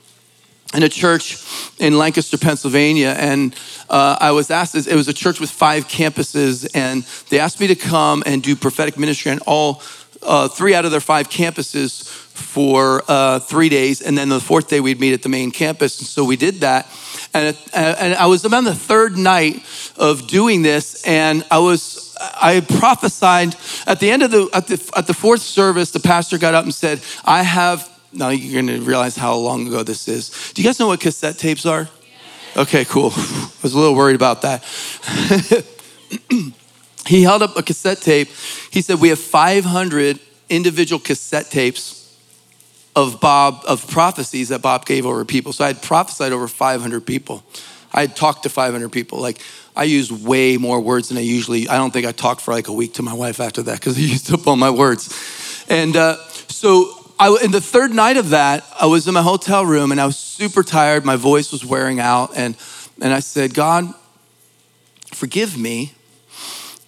[0.74, 1.38] in a church
[1.78, 3.54] in Lancaster, Pennsylvania, and
[3.88, 7.68] uh, I was asked, it was a church with five campuses, and they asked me
[7.68, 9.82] to come and do prophetic ministry on all
[10.22, 14.68] uh, three out of their five campuses for uh, three days, and then the fourth
[14.68, 15.98] day we'd meet at the main campus.
[16.00, 16.86] And so we did that,
[17.32, 19.64] and, and I was about the third night
[19.96, 24.92] of doing this, and I was I prophesied at the end of the at the
[24.96, 25.90] at the fourth service.
[25.90, 29.66] The pastor got up and said, "I have." Now you're going to realize how long
[29.66, 30.52] ago this is.
[30.54, 31.88] Do you guys know what cassette tapes are?
[32.56, 33.12] Okay, cool.
[33.16, 34.64] I was a little worried about that.
[37.06, 38.28] he held up a cassette tape.
[38.70, 42.16] He said, We have 500 individual cassette tapes
[42.94, 45.52] of Bob, of prophecies that Bob gave over people.
[45.52, 47.44] So I had prophesied over 500 people.
[47.92, 49.20] I had talked to 500 people.
[49.20, 49.38] Like,
[49.76, 52.68] I used way more words than I usually, I don't think I talked for like
[52.68, 55.64] a week to my wife after that because I used up all my words.
[55.68, 56.16] And uh,
[56.48, 60.00] so I, in the third night of that, I was in my hotel room and
[60.00, 61.04] I was super tired.
[61.04, 62.36] My voice was wearing out.
[62.36, 62.56] And,
[63.00, 63.92] and I said, God,
[65.12, 65.94] forgive me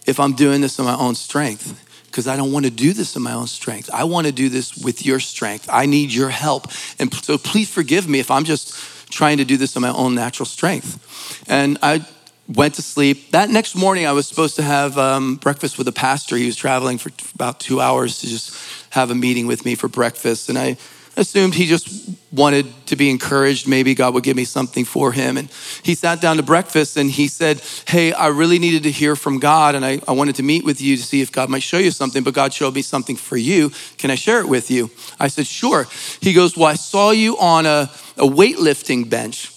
[0.06, 3.16] if I'm doing this in my own strength because I don't want to do this
[3.16, 3.88] in my own strength.
[3.92, 5.68] I want to do this with your strength.
[5.70, 6.66] I need your help.
[6.98, 10.14] And so please forgive me if I'm just trying to do this in my own
[10.14, 11.44] natural strength.
[11.48, 12.06] And I
[12.48, 13.30] went to sleep.
[13.32, 16.36] That next morning, I was supposed to have um, breakfast with a pastor.
[16.36, 18.52] He was traveling for about two hours to just
[18.98, 20.48] have a meeting with me for breakfast.
[20.48, 20.76] And I
[21.16, 23.68] assumed he just wanted to be encouraged.
[23.68, 25.36] Maybe God would give me something for him.
[25.36, 25.48] And
[25.82, 29.38] he sat down to breakfast and he said, Hey, I really needed to hear from
[29.38, 31.78] God and I, I wanted to meet with you to see if God might show
[31.78, 33.70] you something, but God showed me something for you.
[33.98, 34.90] Can I share it with you?
[35.18, 35.86] I said, Sure.
[36.20, 39.52] He goes, Well, I saw you on a, a weightlifting bench.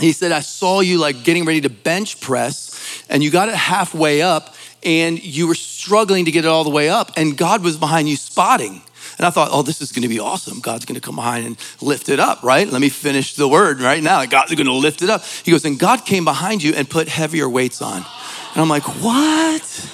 [0.00, 3.54] He said, I saw you like getting ready to bench press and you got it
[3.54, 7.62] halfway up and you were struggling to get it all the way up and God
[7.62, 8.82] was behind you spotting.
[9.18, 10.60] And I thought, oh, this is going to be awesome.
[10.60, 12.66] God's going to come behind and lift it up, right?
[12.66, 14.24] Let me finish the word right now.
[14.24, 15.22] God's going to lift it up.
[15.24, 18.04] He goes, and God came behind you and put heavier weights on.
[18.54, 19.90] And I'm like, what?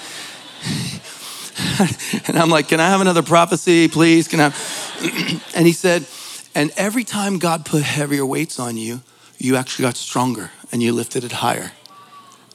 [2.29, 4.29] and I'm like, can I have another prophecy, please?
[4.29, 4.55] Can I?
[5.55, 6.07] and he said,
[6.55, 9.01] and every time God put heavier weights on you,
[9.38, 11.72] you actually got stronger and you lifted it higher.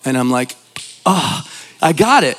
[0.05, 0.55] And I'm like,
[1.05, 1.43] oh,
[1.83, 2.37] I got it.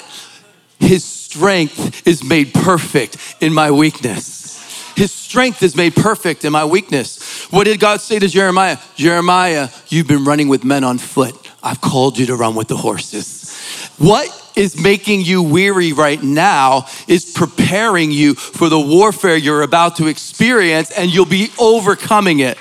[0.81, 4.93] His strength is made perfect in my weakness.
[4.97, 7.45] His strength is made perfect in my weakness.
[7.53, 8.79] What did God say to Jeremiah?
[8.97, 11.35] Jeremiah, you've been running with men on foot.
[11.63, 13.55] I've called you to run with the horses.
[13.99, 19.97] What is making you weary right now is preparing you for the warfare you're about
[19.97, 22.57] to experience, and you'll be overcoming it.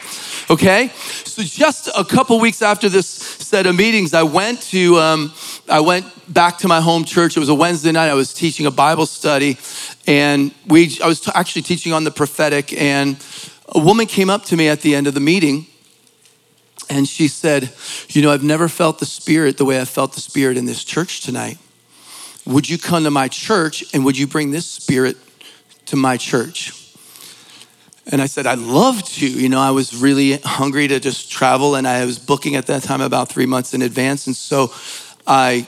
[0.49, 0.91] Okay?
[1.25, 5.34] So, just a couple weeks after this set of meetings, I went to um,
[5.69, 7.38] I went back to my home church.
[7.38, 8.10] It was a Wednesday night.
[8.10, 9.58] I was teaching a Bible study,
[10.06, 12.73] and we I was t- actually teaching on the prophetic.
[12.73, 13.17] And
[13.69, 15.67] a woman came up to me at the end of the meeting,
[16.89, 17.71] and she said,
[18.10, 20.84] "You know, I've never felt the Spirit the way I felt the Spirit in this
[20.84, 21.58] church tonight.
[22.45, 25.17] Would you come to my church and would you bring this Spirit
[25.88, 26.83] to my church?"
[28.13, 29.28] And I said, I'd love to.
[29.28, 32.84] You know, I was really hungry to just travel, and I was booking at that
[32.84, 34.28] time about three months in advance.
[34.28, 34.71] And so
[35.26, 35.65] I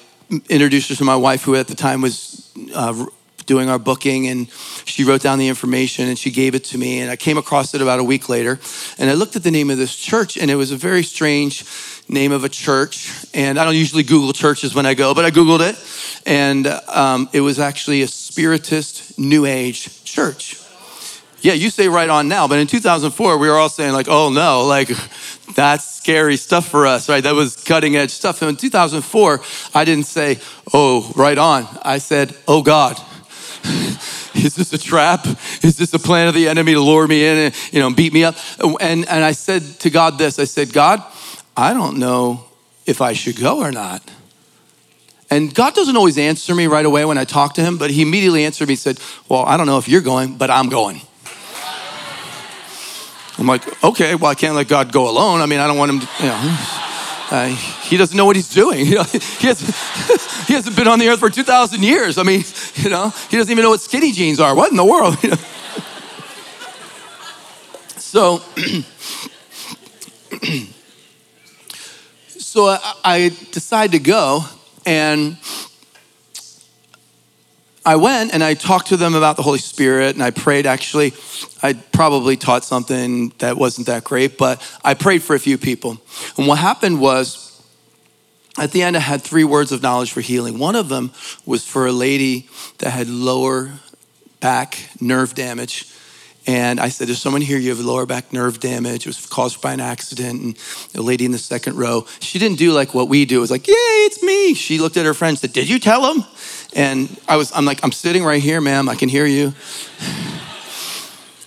[0.47, 3.07] introduced her to my wife, who at the time was uh,
[3.47, 4.47] doing our booking, and
[4.85, 6.99] she wrote down the information and she gave it to me.
[6.99, 8.59] And I came across it about a week later,
[8.99, 11.65] and I looked at the name of this church, and it was a very strange
[12.07, 13.25] name of a church.
[13.33, 17.27] And I don't usually Google churches when I go, but I Googled it, and um,
[17.33, 20.61] it was actually a Spiritist New Age church.
[21.45, 24.31] Yeah, you say right on now, but in 2004, we were all saying, like, oh
[24.31, 24.87] no, like,
[25.53, 27.21] that's scary stuff for us, right?
[27.21, 28.41] That was cutting edge stuff.
[28.41, 29.41] And in 2004,
[29.75, 30.39] I didn't say,
[30.73, 31.67] oh, right on.
[31.83, 32.99] I said, oh God.
[34.33, 35.27] Is this a trap?
[35.61, 38.11] Is this a plan of the enemy to lure me in and you know beat
[38.11, 38.35] me up?
[38.59, 40.39] And and I said to God this.
[40.39, 41.01] I said, God,
[41.55, 42.43] I don't know
[42.85, 44.01] if I should go or not.
[45.29, 48.01] And God doesn't always answer me right away when I talk to him, but he
[48.01, 51.01] immediately answered me and said, Well, I don't know if you're going, but I'm going.
[53.37, 55.41] I'm like, okay, well, I can't let God go alone.
[55.41, 56.57] I mean, I don't want him to, you know.
[57.31, 58.85] Uh, he doesn't know what he's doing.
[58.85, 59.23] he, hasn't,
[60.47, 62.17] he hasn't been on the earth for 2,000 years.
[62.17, 62.43] I mean,
[62.75, 64.55] you know, he doesn't even know what skinny jeans are.
[64.55, 65.17] What in the world?
[65.23, 65.37] You know?
[67.97, 68.41] so,
[72.27, 74.45] so I, I decided to go,
[74.85, 75.37] and
[77.85, 80.65] I went and I talked to them about the Holy Spirit and I prayed.
[80.65, 81.13] Actually,
[81.61, 85.97] I probably taught something that wasn't that great, but I prayed for a few people.
[86.35, 87.43] And what happened was,
[88.57, 90.57] at the end, I had three words of knowledge for healing.
[90.57, 91.11] One of them
[91.45, 92.47] was for a lady
[92.79, 93.73] that had lower
[94.39, 95.91] back nerve damage.
[96.47, 99.05] And I said, There's someone here, you have lower back nerve damage.
[99.05, 100.41] It was caused by an accident.
[100.41, 100.57] And
[100.93, 103.37] the lady in the second row, she didn't do like what we do.
[103.37, 104.53] It was like, Yay, it's me.
[104.53, 106.23] She looked at her friend and said, Did you tell him?
[106.75, 108.89] And I was, I'm like, I'm sitting right here, ma'am.
[108.89, 109.53] I can hear you.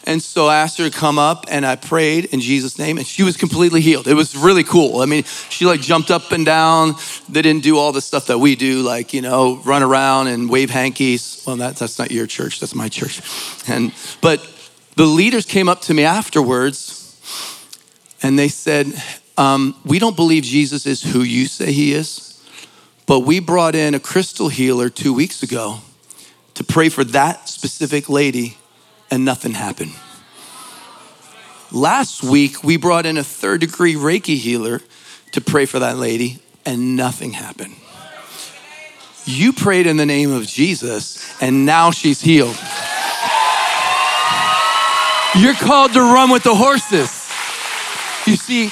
[0.09, 3.07] And so I asked her to come up and I prayed in Jesus' name and
[3.07, 4.09] she was completely healed.
[4.09, 5.03] It was really cool.
[5.03, 6.95] I mean, she like jumped up and down.
[7.29, 10.49] They didn't do all the stuff that we do, like, you know, run around and
[10.49, 11.45] wave hankies.
[11.47, 13.21] Well, that, that's not your church, that's my church.
[13.69, 14.41] And, but
[14.97, 17.05] the leaders came up to me afterwards
[18.23, 18.87] and they said,
[19.37, 22.28] um, We don't believe Jesus is who you say he is,
[23.09, 25.79] but we brought in a crystal healer two weeks ago
[26.53, 28.59] to pray for that specific lady
[29.11, 29.93] and nothing happened.
[31.73, 34.83] Last week, we brought in a third degree Reiki healer
[35.33, 37.75] to pray for that lady, and nothing happened.
[39.25, 42.57] You prayed in the name of Jesus, and now she's healed.
[45.35, 47.31] You're called to run with the horses.
[48.27, 48.71] You see,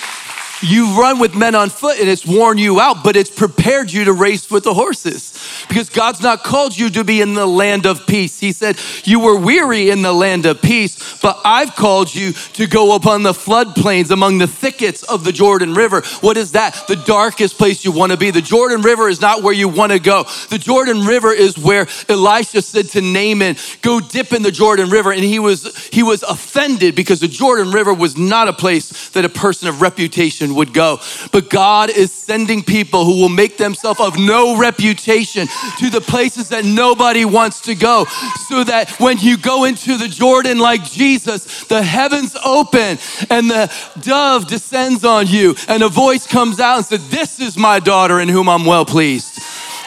[0.63, 4.05] you run with men on foot and it's worn you out, but it's prepared you
[4.05, 5.33] to race with the horses.
[5.69, 8.41] Because God's not called you to be in the land of peace.
[8.41, 12.67] He said, You were weary in the land of peace, but I've called you to
[12.67, 16.03] go upon the floodplains among the thickets of the Jordan River.
[16.21, 16.85] What is that?
[16.89, 18.31] The darkest place you want to be.
[18.31, 20.25] The Jordan River is not where you want to go.
[20.51, 25.13] The Jordan River is where Elisha said to Naaman, Go dip in the Jordan River.
[25.13, 29.25] And he was, he was offended because the Jordan River was not a place that
[29.25, 31.01] a person of reputation would go.
[31.33, 36.51] But God is sending people who will make themselves of no reputation to the places
[36.51, 38.05] that nobody wants to go.
[38.49, 42.99] So that when you go into the Jordan like Jesus, the heavens open
[43.31, 47.57] and the dove descends on you, and a voice comes out and says, This is
[47.57, 49.41] my daughter in whom I'm well pleased.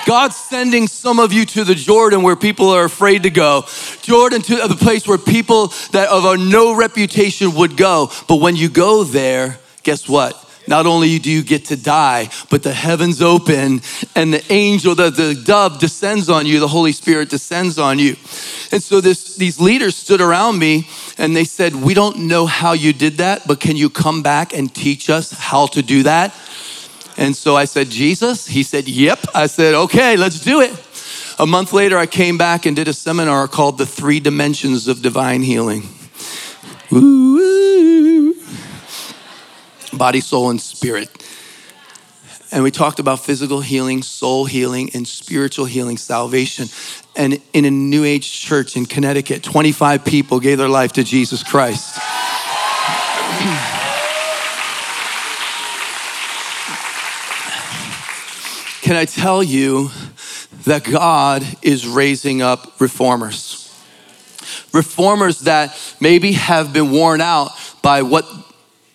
[0.05, 3.66] God's sending some of you to the Jordan where people are afraid to go.
[4.01, 8.10] Jordan to the place where people that of a no reputation would go.
[8.28, 10.49] But when you go there, guess what?
[10.70, 13.82] Not only do you get to die, but the heavens open
[14.15, 18.11] and the angel, the, the dove descends on you, the Holy Spirit descends on you.
[18.72, 22.74] And so this, these leaders stood around me and they said, We don't know how
[22.74, 26.36] you did that, but can you come back and teach us how to do that?
[27.17, 28.45] And so I said, Jesus?
[28.45, 29.20] He said, Yep.
[29.34, 30.72] I said, Okay, let's do it.
[31.39, 35.01] A month later, I came back and did a seminar called The Three Dimensions of
[35.01, 35.82] Divine Healing.
[36.93, 37.39] Ooh
[39.93, 41.09] body, soul, and spirit.
[42.51, 46.67] And we talked about physical healing, soul healing, and spiritual healing, salvation.
[47.15, 51.43] And in a New Age church in Connecticut, 25 people gave their life to Jesus
[51.43, 51.95] Christ.
[58.81, 59.91] Can I tell you
[60.63, 63.71] that God is raising up reformers?
[64.73, 67.51] Reformers that maybe have been worn out
[67.83, 68.25] by what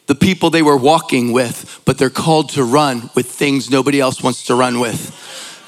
[0.06, 4.22] the people they were walking with, but they're called to run with things nobody else
[4.22, 5.20] wants to run with.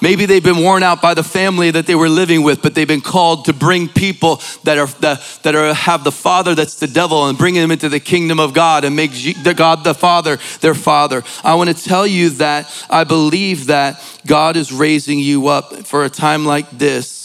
[0.02, 2.86] Maybe they've been worn out by the family that they were living with, but they've
[2.86, 6.86] been called to bring people that are that, that are have the father that's the
[6.86, 9.12] devil and bring them into the kingdom of God and make
[9.42, 11.22] the God the Father their father.
[11.42, 16.04] I want to tell you that I believe that God is raising you up for
[16.04, 17.24] a time like this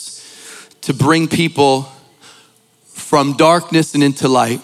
[0.82, 1.92] to bring people
[2.86, 4.62] from darkness and into light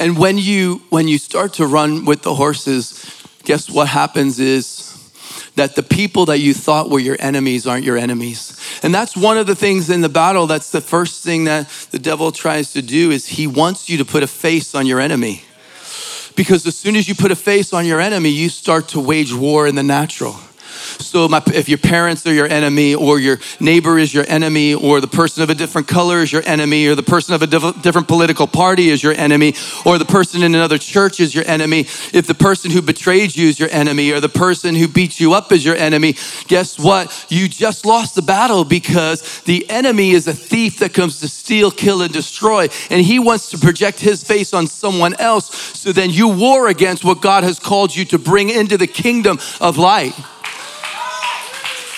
[0.00, 3.04] And when you when you start to run with the horses,
[3.44, 4.96] guess what happens is
[5.56, 8.58] that the people that you thought were your enemies aren't your enemies.
[8.82, 11.98] And that's one of the things in the battle that's the first thing that the
[11.98, 15.44] devil tries to do is he wants you to put a face on your enemy.
[16.34, 19.34] Because as soon as you put a face on your enemy, you start to wage
[19.34, 20.34] war in the natural.
[20.80, 25.00] So my, if your parents are your enemy, or your neighbor is your enemy, or
[25.00, 27.82] the person of a different color is your enemy, or the person of a diff-
[27.82, 29.54] different political party is your enemy,
[29.84, 31.80] or the person in another church is your enemy,
[32.12, 35.34] if the person who betrayed you is your enemy, or the person who beat you
[35.34, 36.14] up is your enemy,
[36.48, 37.26] guess what?
[37.28, 41.70] You just lost the battle because the enemy is a thief that comes to steal,
[41.70, 42.68] kill, and destroy.
[42.90, 45.78] And he wants to project his face on someone else.
[45.78, 49.38] So then you war against what God has called you to bring into the kingdom
[49.60, 50.14] of light.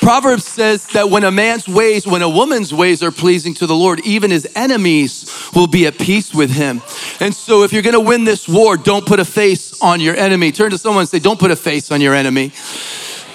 [0.03, 3.75] Proverbs says that when a man's ways, when a woman's ways are pleasing to the
[3.77, 6.83] Lord, even his enemies will be at peace with him.
[7.21, 10.51] And so if you're gonna win this war, don't put a face on your enemy.
[10.51, 12.51] Turn to someone and say, Don't put a face on your enemy.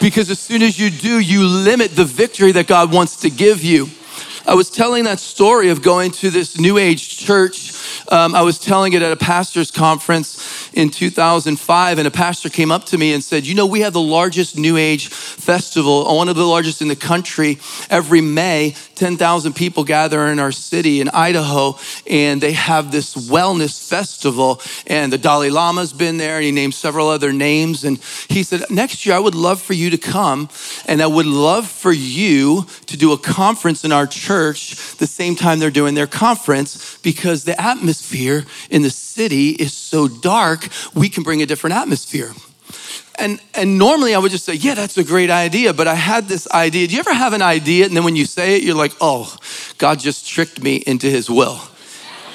[0.01, 3.63] Because as soon as you do, you limit the victory that God wants to give
[3.63, 3.89] you.
[4.47, 7.73] I was telling that story of going to this new age church
[8.09, 12.71] Um, I was telling it at a pastor's conference in 2005, and a pastor came
[12.71, 16.29] up to me and said, You know, we have the largest New Age festival, one
[16.29, 17.59] of the largest in the country.
[17.89, 21.77] Every May, 10,000 people gather in our city in Idaho,
[22.09, 24.59] and they have this wellness festival.
[24.87, 27.83] And the Dalai Lama's been there, and he named several other names.
[27.83, 30.49] And he said, Next year, I would love for you to come,
[30.87, 35.35] and I would love for you to do a conference in our church the same
[35.35, 41.07] time they're doing their conference because the atmosphere in the city is so dark, we
[41.07, 42.33] can bring a different atmosphere.
[43.19, 45.73] And, and normally I would just say, yeah, that's a great idea.
[45.73, 46.87] But I had this idea.
[46.87, 49.35] Do you ever have an idea and then when you say it, you're like, oh,
[49.77, 51.59] God just tricked me into his will?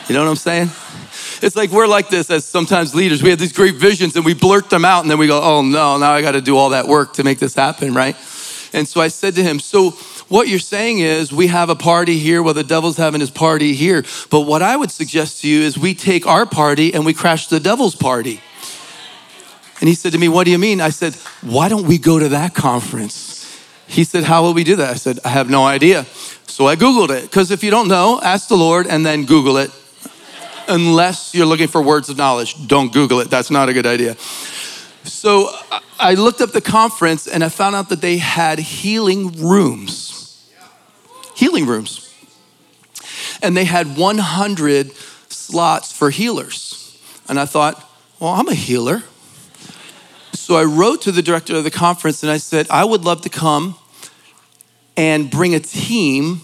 [0.09, 0.71] You know what I'm saying?
[1.41, 3.23] It's like we're like this as sometimes leaders.
[3.23, 5.63] We have these great visions and we blurt them out and then we go, oh
[5.63, 8.17] no, now I got to do all that work to make this happen, right?
[8.73, 9.91] And so I said to him, so
[10.29, 13.75] what you're saying is we have a party here while the devil's having his party
[13.75, 14.05] here.
[14.31, 17.49] But what I would suggest to you is we take our party and we crash
[17.49, 18.41] the devil's party.
[19.83, 20.81] And he said to me, What do you mean?
[20.81, 23.53] I said, Why don't we go to that conference?
[23.89, 24.91] He said, How will we do that?
[24.91, 26.05] I said, I have no idea.
[26.47, 27.23] So I Googled it.
[27.25, 29.73] Because if you don't know, ask the Lord and then Google it.
[30.69, 33.29] Unless you're looking for words of knowledge, don't Google it.
[33.29, 34.15] That's not a good idea.
[35.03, 35.51] So
[35.99, 40.49] I looked up the conference and I found out that they had healing rooms.
[41.35, 42.09] Healing rooms.
[43.43, 44.93] And they had 100
[45.29, 46.97] slots for healers.
[47.29, 47.85] And I thought,
[48.21, 49.03] well, I'm a healer.
[50.43, 53.21] So I wrote to the director of the conference and I said, I would love
[53.21, 53.77] to come
[54.97, 56.41] and bring a team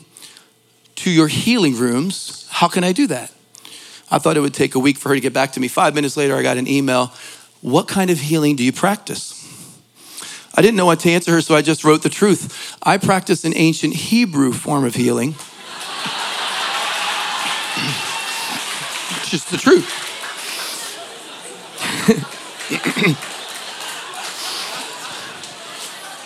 [0.95, 2.47] to your healing rooms.
[2.49, 3.33] How can I do that?
[4.09, 5.67] I thought it would take a week for her to get back to me.
[5.67, 7.13] Five minutes later, I got an email.
[7.61, 9.35] What kind of healing do you practice?
[10.55, 12.79] I didn't know what to answer her, so I just wrote the truth.
[12.81, 15.31] I practice an ancient Hebrew form of healing.
[19.17, 20.05] It's just the truth.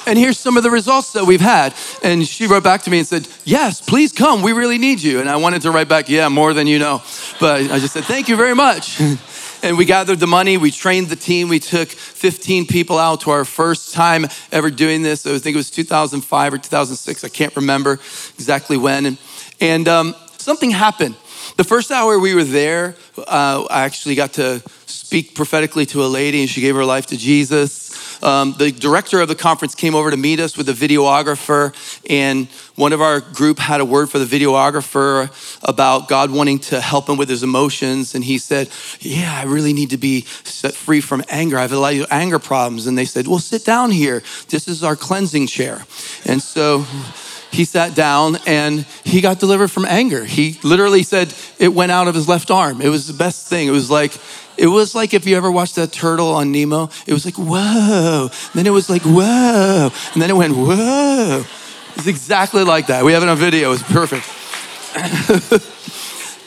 [0.06, 1.74] and here's some of the results that we've had.
[2.02, 4.42] And she wrote back to me and said, Yes, please come.
[4.42, 5.20] We really need you.
[5.20, 7.02] And I wanted to write back, Yeah, more than you know.
[7.40, 9.00] But I just said, Thank you very much.
[9.62, 13.30] and we gathered the money, we trained the team, we took 15 people out to
[13.30, 15.24] our first time ever doing this.
[15.24, 17.94] I think it was 2005 or 2006, I can't remember
[18.34, 19.06] exactly when.
[19.06, 19.18] And,
[19.60, 21.16] and um, something happened.
[21.56, 26.06] The first hour we were there, uh, I actually got to speak prophetically to a
[26.06, 27.91] lady, and she gave her life to Jesus
[28.22, 31.74] um, the director of the conference came over to meet us with a videographer,
[32.08, 35.30] and one of our group had a word for the videographer
[35.62, 38.14] about God wanting to help him with his emotions.
[38.14, 38.70] And he said,
[39.00, 41.58] Yeah, I really need to be set free from anger.
[41.58, 42.86] I have a lot of anger problems.
[42.86, 44.22] And they said, Well, sit down here.
[44.48, 45.84] This is our cleansing chair.
[46.24, 46.86] And so,
[47.52, 50.24] he sat down and he got delivered from anger.
[50.24, 52.80] He literally said it went out of his left arm.
[52.80, 53.68] It was the best thing.
[53.68, 54.12] It was like
[54.56, 58.28] it was like if you ever watched that turtle on Nemo, it was like, whoa.
[58.30, 59.90] And then it was like, whoa.
[60.12, 61.44] And then it went, whoa.
[61.94, 63.04] It's exactly like that.
[63.04, 64.26] We have it on video, it's perfect.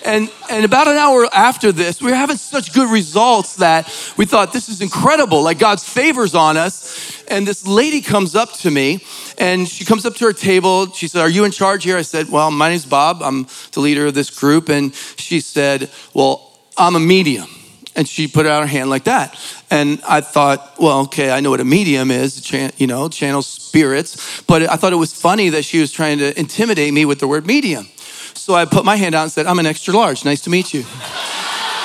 [0.06, 4.26] and, and about an hour after this, we were having such good results that we
[4.26, 5.42] thought, this is incredible.
[5.42, 7.24] Like God's favors on us.
[7.28, 9.04] And this lady comes up to me
[9.40, 10.92] and she comes up to her table.
[10.92, 11.98] She said, Are you in charge here?
[11.98, 13.24] I said, Well, my name's Bob.
[13.24, 14.70] I'm the leader of this group.
[14.70, 17.48] And she said, Well, I'm a medium.
[17.96, 19.40] And she put out her hand like that.
[19.72, 24.42] And I thought, well, okay, I know what a medium is, you know, channel spirits.
[24.42, 27.28] But I thought it was funny that she was trying to intimidate me with the
[27.28, 27.88] word medium.
[28.36, 30.26] So I put my hand out and said, I'm an extra large.
[30.26, 30.86] Nice to meet you.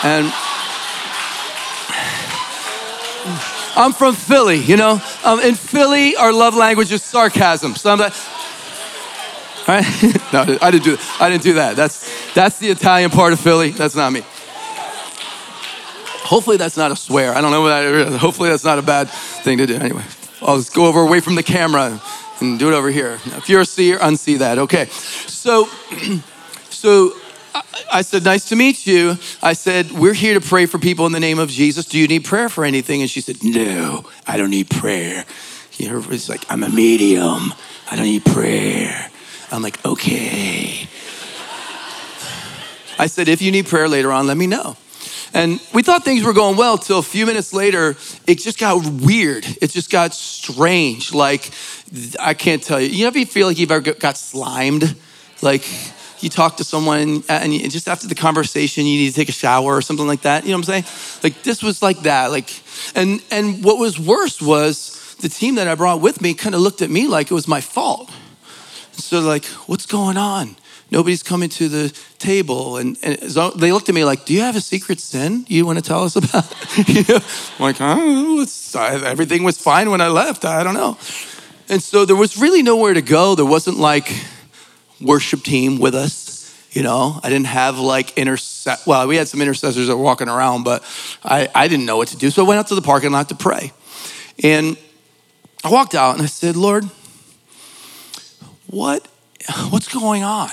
[0.03, 0.33] and
[3.77, 5.01] I'm from Philly, you know.
[5.25, 7.77] Um, in Philly, our love language is sarcasm.
[7.77, 8.13] So I'm like,
[9.67, 9.85] right?
[10.33, 10.97] no, I didn't do.
[10.97, 11.17] that.
[11.21, 11.77] I didn't do that.
[11.77, 13.71] That's that's the Italian part of Philly.
[13.71, 14.23] That's not me.
[16.25, 17.33] Hopefully that's not a swear.
[17.35, 18.19] I don't know what that.
[18.19, 19.77] Hopefully that's not a bad thing to do.
[19.77, 20.05] Anyway,
[20.43, 22.01] I'll just go over away from the camera
[22.41, 23.19] and do it over here.
[23.25, 24.59] If you're a seer, unsee that.
[24.59, 24.87] Okay.
[24.87, 25.69] So,
[26.71, 27.13] so
[27.93, 29.17] I said, nice to meet you.
[29.43, 31.85] I said, we're here to pray for people in the name of Jesus.
[31.87, 33.01] Do you need prayer for anything?
[33.03, 35.25] And she said, no, I don't need prayer.
[35.79, 37.53] It's like, I'm a medium.
[37.91, 39.11] I don't need prayer.
[39.51, 40.87] I'm like, okay.
[42.99, 44.77] I said, if you need prayer later on, let me know.
[45.33, 47.97] And we thought things were going well till a few minutes later,
[48.27, 49.47] it just got weird.
[49.63, 51.15] It just got strange.
[51.15, 51.51] Like,
[52.19, 52.89] I can't tell you.
[52.89, 54.97] You ever feel like you've ever got slimed?
[55.41, 55.65] Like,
[56.23, 59.33] you talk to someone and you, just after the conversation, you need to take a
[59.33, 60.45] shower or something like that.
[60.45, 61.21] You know what I'm saying?
[61.23, 62.31] Like, this was like that.
[62.31, 62.51] Like,
[62.95, 66.61] and, and what was worse was the team that I brought with me kind of
[66.61, 68.11] looked at me like it was my fault.
[68.93, 70.57] So, like, what's going on?
[70.91, 72.77] nobody's coming to the table.
[72.77, 73.17] And, and
[73.57, 76.05] they looked at me like, Do you have a secret sin you want to tell
[76.05, 76.53] us about?
[76.89, 77.21] you know?
[77.59, 78.47] I'm like, oh,
[79.05, 80.45] everything was fine when I left.
[80.45, 80.99] I don't know.
[81.69, 83.35] And so there was really nowhere to go.
[83.35, 84.13] There wasn't like
[85.01, 86.39] worship team with us.
[86.73, 88.87] You know, I didn't have like intercess.
[88.87, 90.85] Well, we had some intercessors that were walking around, but
[91.25, 92.31] I, I didn't know what to do.
[92.31, 93.73] So I went out to the parking lot to pray.
[94.45, 94.77] And
[95.65, 96.85] I walked out and I said, Lord,
[98.69, 99.07] what,
[99.71, 100.51] what's going on?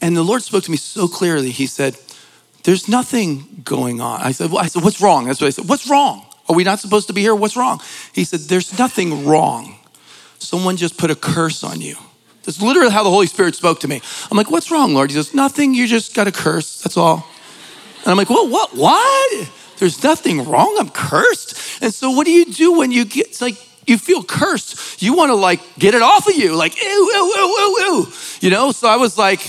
[0.00, 1.50] And the Lord spoke to me so clearly.
[1.50, 1.96] He said,
[2.64, 4.20] There's nothing going on.
[4.20, 5.26] I said, well, I said, What's wrong?
[5.26, 5.68] That's what I said.
[5.68, 6.24] What's wrong?
[6.48, 7.34] Are we not supposed to be here?
[7.34, 7.80] What's wrong?
[8.12, 9.76] He said, There's nothing wrong.
[10.38, 11.96] Someone just put a curse on you.
[12.48, 14.00] That's literally how the Holy Spirit spoke to me.
[14.30, 15.10] I'm like, What's wrong, Lord?
[15.10, 15.74] He says, Nothing.
[15.74, 16.80] You just got a curse.
[16.80, 17.26] That's all.
[17.98, 18.70] And I'm like, Well, what?
[18.74, 19.50] What?
[19.76, 20.74] There's nothing wrong.
[20.80, 21.82] I'm cursed.
[21.82, 25.02] And so, what do you do when you get, it's like, you feel cursed.
[25.02, 28.12] You want to like get it off of you, like, ew, ew, ew, ew, ew.
[28.40, 28.72] You know?
[28.72, 29.40] So I was like,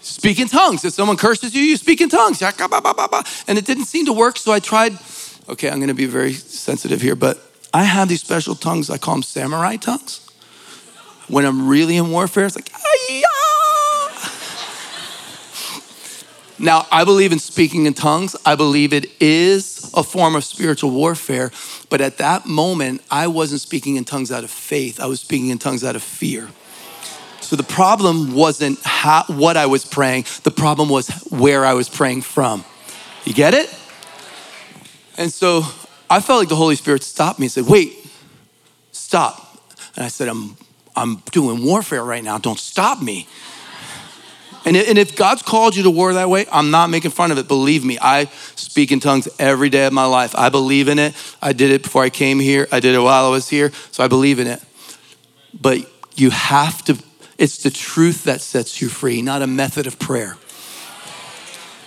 [0.00, 0.82] speak in tongues.
[0.82, 2.40] If someone curses you, you speak in tongues.
[2.40, 4.96] And it didn't seem to work, so I tried.
[5.46, 7.38] Okay, I'm going to be very sensitive here, but
[7.74, 8.88] I have these special tongues.
[8.88, 10.25] I call them samurai tongues.
[11.28, 12.70] When I'm really in warfare, it's like,
[16.58, 18.34] Now, I believe in speaking in tongues.
[18.46, 21.50] I believe it is a form of spiritual warfare.
[21.90, 25.50] But at that moment, I wasn't speaking in tongues out of faith, I was speaking
[25.50, 26.48] in tongues out of fear.
[27.40, 31.88] So the problem wasn't how, what I was praying, the problem was where I was
[31.88, 32.64] praying from.
[33.24, 33.72] You get it?
[35.18, 35.62] And so
[36.08, 37.94] I felt like the Holy Spirit stopped me and said, Wait,
[38.92, 39.62] stop.
[39.94, 40.56] And I said, I'm,
[40.96, 42.38] I'm doing warfare right now.
[42.38, 43.28] Don't stop me.
[44.64, 47.46] And if God's called you to war that way, I'm not making fun of it.
[47.46, 48.24] Believe me, I
[48.56, 50.34] speak in tongues every day of my life.
[50.34, 51.14] I believe in it.
[51.40, 54.02] I did it before I came here, I did it while I was here, so
[54.02, 54.60] I believe in it.
[55.54, 56.96] But you have to
[57.38, 60.36] it's the truth that sets you free, not a method of prayer.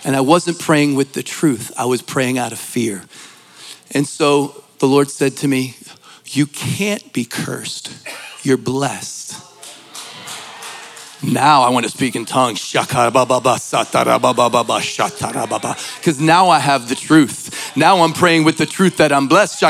[0.04, 3.04] And I wasn't praying with the truth, I was praying out of fear.
[3.90, 5.76] And so the Lord said to me,
[6.26, 7.92] You can't be cursed,
[8.42, 9.36] you're blessed.
[11.22, 12.72] Now I want to speak in tongues.
[12.72, 12.88] Because
[16.18, 17.76] now I have the truth.
[17.76, 19.60] Now I'm praying with the truth that I'm blessed.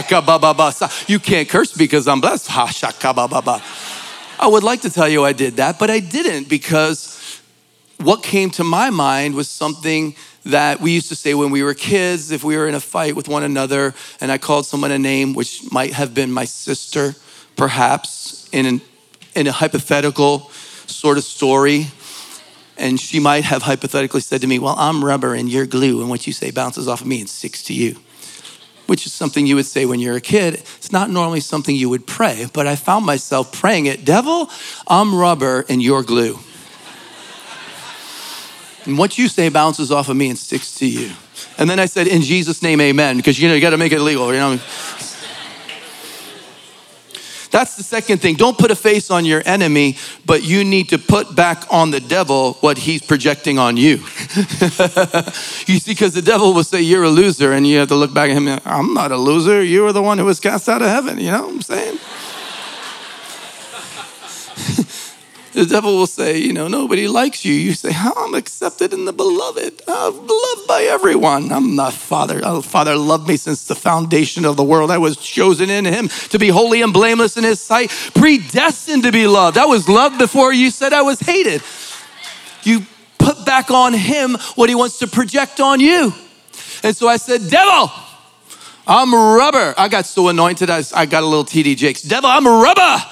[1.08, 2.48] You can't curse because I'm blessed.
[2.52, 7.40] I would like to tell you I did that, but I didn't because
[7.98, 10.14] what came to my mind was something
[10.44, 13.14] that we used to say when we were kids if we were in a fight
[13.14, 17.14] with one another and I called someone a name, which might have been my sister,
[17.56, 18.80] perhaps, in, an,
[19.34, 20.50] in a hypothetical
[20.86, 21.86] sort of story.
[22.76, 26.08] And she might have hypothetically said to me, Well, I'm rubber and you're glue, and
[26.08, 27.96] what you say bounces off of me and sticks to you
[28.90, 30.54] which is something you would say when you're a kid.
[30.54, 34.50] It's not normally something you would pray, but I found myself praying it Devil,
[34.88, 36.40] I'm rubber and you're glue.
[38.84, 41.12] and what you say bounces off of me and sticks to you.
[41.56, 43.92] And then I said, In Jesus' name, amen, because you know, you got to make
[43.92, 44.58] it legal, you know.
[47.50, 48.36] That's the second thing.
[48.36, 52.00] Don't put a face on your enemy, but you need to put back on the
[52.00, 53.96] devil what he's projecting on you.
[55.66, 58.14] you see, because the devil will say you're a loser, and you have to look
[58.14, 58.60] back at him.
[58.64, 59.62] I'm not a loser.
[59.62, 61.18] You are the one who was cast out of heaven.
[61.18, 61.98] You know what I'm saying?
[65.52, 67.52] The devil will say, you know, nobody likes you.
[67.52, 69.82] You say, oh, I'm accepted in the beloved.
[69.88, 71.50] I'm loved by everyone.
[71.50, 72.40] I'm not Father.
[72.44, 74.92] Oh, Father loved me since the foundation of the world.
[74.92, 79.10] I was chosen in him to be holy and blameless in his sight, predestined to
[79.10, 79.58] be loved.
[79.58, 81.62] I was loved before you said I was hated.
[82.62, 82.86] You
[83.18, 86.14] put back on him what he wants to project on you.
[86.84, 87.90] And so I said, devil,
[88.86, 89.74] I'm rubber.
[89.76, 92.02] I got so anointed, I got a little TD Jakes.
[92.02, 93.02] Devil, I'm rubber.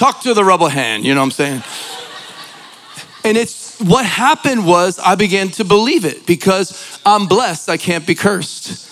[0.00, 1.62] Talk to the rubble hand, you know what I'm saying?
[3.22, 8.06] And it's what happened was I began to believe it because I'm blessed, I can't
[8.06, 8.88] be cursed.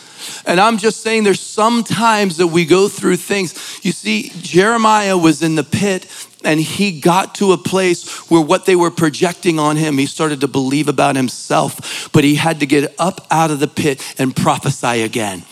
[0.46, 3.80] And I'm just saying there's some times that we go through things.
[3.82, 6.06] You see, Jeremiah was in the pit
[6.44, 10.42] and he got to a place where what they were projecting on him, he started
[10.42, 14.36] to believe about himself, but he had to get up out of the pit and
[14.36, 15.42] prophesy again.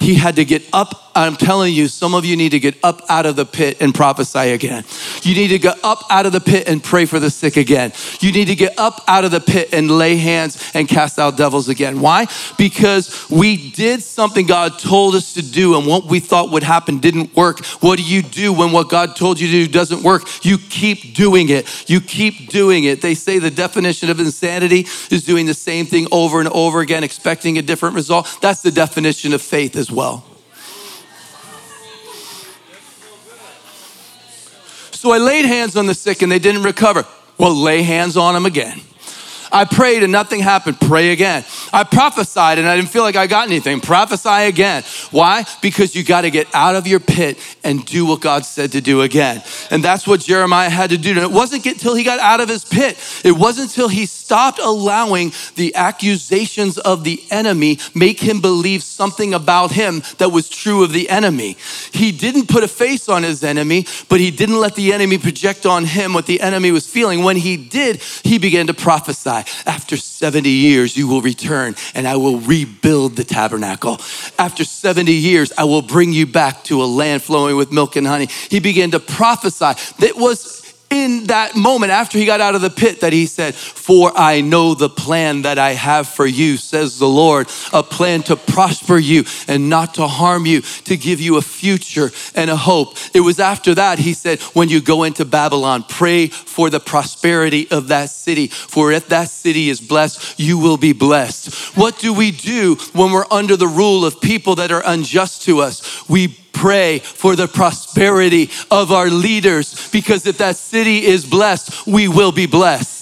[0.00, 1.07] He had to get up.
[1.18, 3.92] I'm telling you, some of you need to get up out of the pit and
[3.92, 4.84] prophesy again.
[5.22, 7.92] You need to get up out of the pit and pray for the sick again.
[8.20, 11.36] You need to get up out of the pit and lay hands and cast out
[11.36, 12.00] devils again.
[12.00, 12.28] Why?
[12.56, 16.98] Because we did something God told us to do and what we thought would happen
[16.98, 17.64] didn't work.
[17.80, 20.22] What do you do when what God told you to do doesn't work?
[20.44, 21.90] You keep doing it.
[21.90, 23.02] You keep doing it.
[23.02, 27.02] They say the definition of insanity is doing the same thing over and over again,
[27.02, 28.38] expecting a different result.
[28.40, 30.24] That's the definition of faith as well.
[34.98, 37.06] So I laid hands on the sick and they didn't recover.
[37.38, 38.80] Well, lay hands on them again.
[39.52, 40.80] I prayed and nothing happened.
[40.80, 41.44] Pray again.
[41.72, 43.80] I prophesied and I didn't feel like I got anything.
[43.80, 44.82] Prophesy again.
[45.10, 45.44] Why?
[45.62, 48.80] Because you got to get out of your pit and do what God said to
[48.80, 49.42] do again.
[49.70, 51.10] And that's what Jeremiah had to do.
[51.10, 54.58] And it wasn't until he got out of his pit, it wasn't until he stopped
[54.58, 60.84] allowing the accusations of the enemy make him believe something about him that was true
[60.84, 61.56] of the enemy.
[61.92, 65.66] He didn't put a face on his enemy, but he didn't let the enemy project
[65.66, 67.22] on him what the enemy was feeling.
[67.22, 72.16] When he did, he began to prophesy after 70 years, you will return and I
[72.16, 74.00] will rebuild the tabernacle.
[74.38, 78.06] After 70 years, I will bring you back to a land flowing with milk and
[78.06, 78.28] honey.
[78.50, 79.72] He began to prophesy.
[79.98, 80.57] That was
[80.90, 84.40] in that moment after he got out of the pit that he said, For I
[84.40, 88.96] know the plan that I have for you, says the Lord, a plan to prosper
[88.96, 92.96] you and not to harm you, to give you a future and a hope.
[93.14, 97.70] It was after that he said, When you go into Babylon, pray for the prosperity
[97.70, 101.76] of that city, for if that city is blessed, you will be blessed.
[101.76, 105.60] What do we do when we're under the rule of people that are unjust to
[105.60, 106.08] us?
[106.08, 106.28] We
[106.58, 112.32] pray for the prosperity of our leaders because if that city is blessed, we will
[112.32, 112.98] be blessed.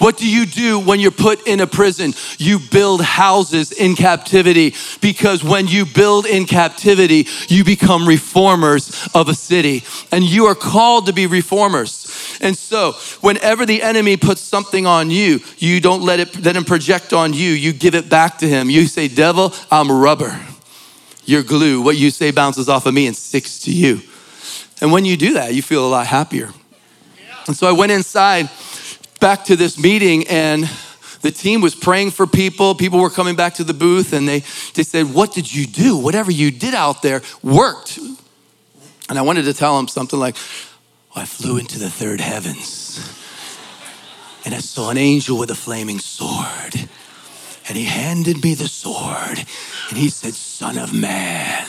[0.00, 2.14] What do you do when you're put in a prison?
[2.38, 9.28] You build houses in captivity because when you build in captivity, you become reformers of
[9.28, 12.38] a city and you are called to be reformers.
[12.40, 16.64] And so, whenever the enemy puts something on you, you don't let it let him
[16.64, 17.50] project on you.
[17.50, 18.70] You give it back to him.
[18.70, 20.40] You say, "Devil, I'm rubber."
[21.30, 21.80] You're glue.
[21.80, 24.00] What you say bounces off of me and sticks to you.
[24.80, 26.50] And when you do that, you feel a lot happier.
[27.46, 28.50] And so I went inside
[29.20, 30.68] back to this meeting and
[31.22, 32.74] the team was praying for people.
[32.74, 34.40] People were coming back to the booth and they,
[34.74, 35.96] they said, What did you do?
[35.96, 38.00] Whatever you did out there worked.
[39.08, 40.34] And I wanted to tell them something like,
[41.14, 42.98] I flew into the third heavens
[44.44, 46.88] and I saw an angel with a flaming sword.
[47.70, 49.46] And he handed me the sword
[49.90, 51.64] and he said, Son of man.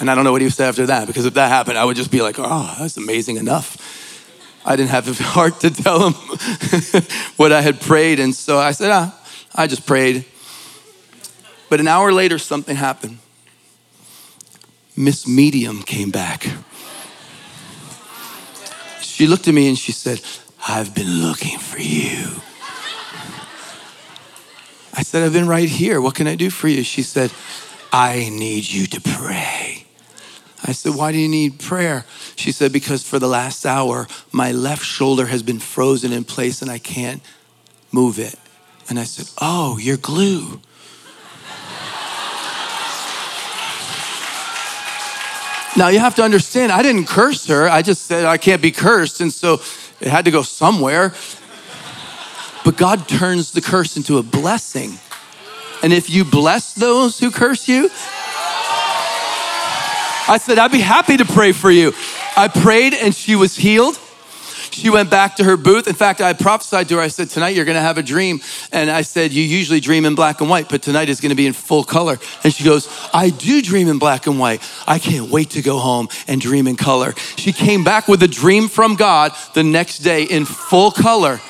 [0.00, 1.94] And I don't know what he said after that because if that happened, I would
[1.94, 3.76] just be like, Oh, that's amazing enough.
[4.64, 6.14] I didn't have the heart to tell him
[7.36, 8.18] what I had prayed.
[8.18, 9.14] And so I said, Ah,
[9.54, 10.24] I just prayed.
[11.68, 13.18] But an hour later, something happened.
[14.96, 16.46] Miss Medium came back.
[19.02, 20.22] She looked at me and she said,
[20.66, 22.40] I've been looking for you.
[24.98, 26.00] I said, I've been right here.
[26.00, 26.82] What can I do for you?
[26.82, 27.30] She said,
[27.92, 29.84] I need you to pray.
[30.64, 32.04] I said, Why do you need prayer?
[32.34, 36.62] She said, Because for the last hour, my left shoulder has been frozen in place
[36.62, 37.22] and I can't
[37.92, 38.34] move it.
[38.88, 40.60] And I said, Oh, you're glue.
[45.76, 47.68] Now you have to understand, I didn't curse her.
[47.68, 49.20] I just said I can't be cursed.
[49.20, 49.60] And so
[50.00, 51.14] it had to go somewhere.
[52.68, 54.98] But God turns the curse into a blessing.
[55.82, 57.84] And if you bless those who curse you,
[60.28, 61.94] I said, I'd be happy to pray for you.
[62.36, 63.98] I prayed and she was healed.
[64.70, 65.88] She went back to her booth.
[65.88, 67.00] In fact, I prophesied to her.
[67.00, 68.42] I said, Tonight you're going to have a dream.
[68.70, 71.36] And I said, You usually dream in black and white, but tonight is going to
[71.36, 72.18] be in full color.
[72.44, 74.60] And she goes, I do dream in black and white.
[74.86, 77.14] I can't wait to go home and dream in color.
[77.36, 81.40] She came back with a dream from God the next day in full color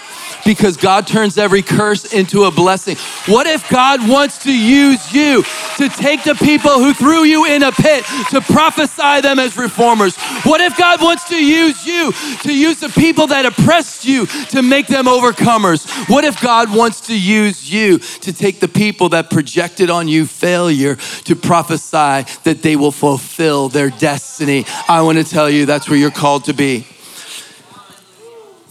[0.45, 2.97] because God turns every curse into a blessing.
[3.26, 5.43] What if God wants to use you
[5.76, 10.16] to take the people who threw you in a pit to prophesy them as reformers?
[10.45, 12.12] What if God wants to use you
[12.43, 15.89] to use the people that oppressed you to make them overcomers?
[16.09, 20.26] What if God wants to use you to take the people that projected on you
[20.26, 24.64] failure to prophesy that they will fulfill their destiny?
[24.89, 26.86] I want to tell you that's where you're called to be.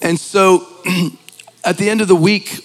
[0.02, 0.68] And so,
[1.68, 2.64] at the end of the week,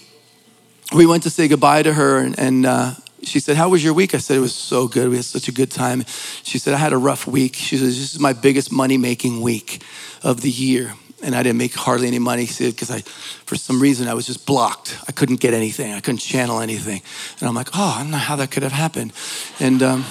[0.95, 2.93] we went to say goodbye to her, and, and uh,
[3.25, 4.15] she said, How was your week?
[4.15, 5.09] I said, It was so good.
[5.09, 6.05] We had such a good time.
[6.45, 7.57] She said, I had a rough week.
[7.57, 9.83] She said, This is my biggest money making week
[10.23, 10.95] of the year.
[11.25, 14.47] And I didn't make hardly any money because I, for some reason, I was just
[14.47, 14.99] blocked.
[15.09, 15.93] I couldn't get anything.
[15.93, 17.01] I couldn't channel anything.
[17.41, 19.13] And I'm like, oh, I don't know how that could have happened.
[19.61, 20.05] And, um,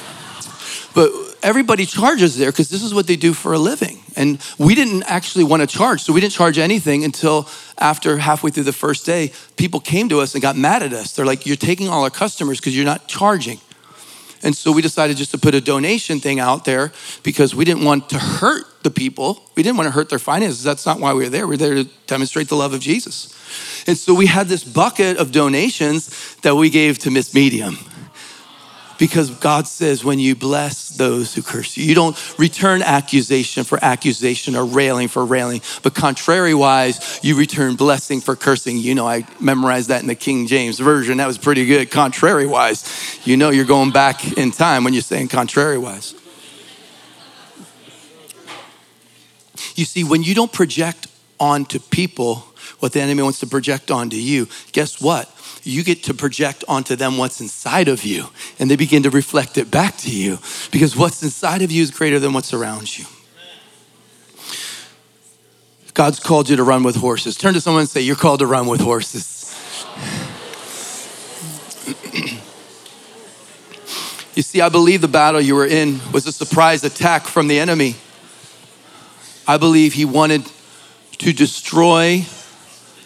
[0.94, 1.12] but
[1.44, 4.00] everybody charges there because this is what they do for a living.
[4.16, 6.02] And we didn't actually want to charge.
[6.02, 10.20] So we didn't charge anything until after halfway through the first day, people came to
[10.20, 11.16] us and got mad at us.
[11.16, 13.60] They're like, You're taking all our customers because you're not charging.
[14.44, 17.84] And so we decided just to put a donation thing out there because we didn't
[17.84, 19.44] want to hurt the people.
[19.56, 20.64] We didn't want to hurt their finances.
[20.64, 21.46] That's not why we were there.
[21.46, 23.38] We we're there to demonstrate the love of Jesus.
[23.88, 27.78] And so we had this bucket of donations that we gave to Miss Medium
[29.02, 33.84] Because God says, when you bless those who curse you, you don't return accusation for
[33.84, 38.78] accusation or railing for railing, but contrary-wise, you return blessing for cursing.
[38.78, 41.18] You know, I memorized that in the King James Version.
[41.18, 41.90] That was pretty good.
[41.90, 46.14] Contrary-wise, you know you're going back in time when you're saying contrary-wise.
[49.74, 51.08] You see, when you don't project
[51.40, 52.46] onto people
[52.78, 55.28] what the enemy wants to project onto you, guess what?
[55.64, 58.28] You get to project onto them what's inside of you,
[58.60, 60.40] and they begin to reflect it back to you
[60.72, 63.06] because what's inside of you is greater than what's around you.
[65.94, 67.36] God's called you to run with horses.
[67.38, 69.40] Turn to someone and say, You're called to run with horses.
[74.36, 77.60] you see, I believe the battle you were in was a surprise attack from the
[77.60, 77.96] enemy.
[79.48, 80.50] I believe he wanted
[81.18, 82.26] to destroy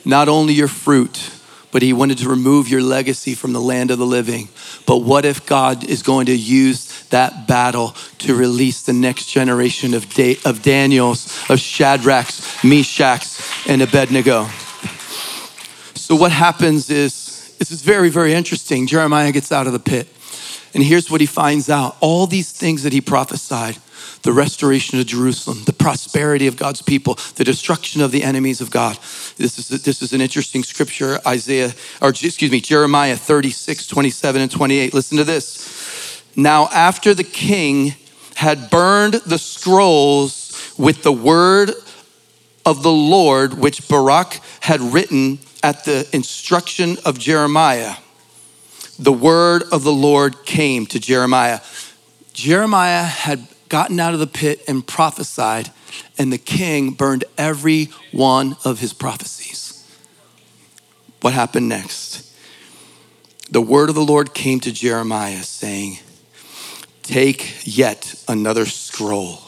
[0.05, 1.31] not only your fruit,
[1.75, 4.47] but he wanted to remove your legacy from the land of the living.
[4.85, 9.93] But what if God is going to use that battle to release the next generation
[9.93, 14.45] of, da- of Daniels, of Shadrachs, Meshachs, and Abednego?
[15.95, 18.87] So what happens is, this is very, very interesting.
[18.87, 20.07] Jeremiah gets out of the pit.
[20.73, 23.75] And here's what he finds out all these things that he prophesied
[24.25, 28.71] the restoration of Jerusalem, the prosperity of God's people, the destruction of the enemies of
[28.71, 28.97] God.
[29.37, 34.51] This is, this is an interesting scripture, Isaiah, or excuse me, Jeremiah 36, 27 and
[34.51, 34.93] 28.
[34.95, 36.23] Listen to this.
[36.35, 37.93] Now, after the king
[38.33, 41.71] had burned the scrolls with the word
[42.65, 47.93] of the Lord, which Baruch had written at the instruction of Jeremiah,
[48.97, 51.59] the word of the Lord came to Jeremiah.
[52.33, 55.71] Jeremiah had gotten out of the pit and prophesied,
[56.17, 59.85] and the king burned every one of his prophecies.
[61.21, 62.31] What happened next?
[63.49, 65.99] The word of the Lord came to Jeremiah saying,
[67.03, 69.39] Take yet another scroll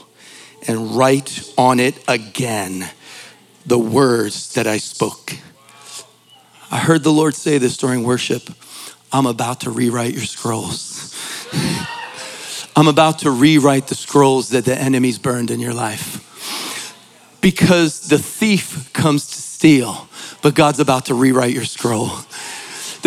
[0.67, 2.89] and write on it again
[3.65, 5.33] the words that I spoke.
[6.69, 8.49] I heard the Lord say this during worship
[9.11, 11.15] I'm about to rewrite your scrolls.
[12.77, 16.23] I'm about to rewrite the scrolls that the enemies burned in your life.
[17.41, 20.07] Because the thief comes to steal,
[20.43, 22.11] but God's about to rewrite your scroll.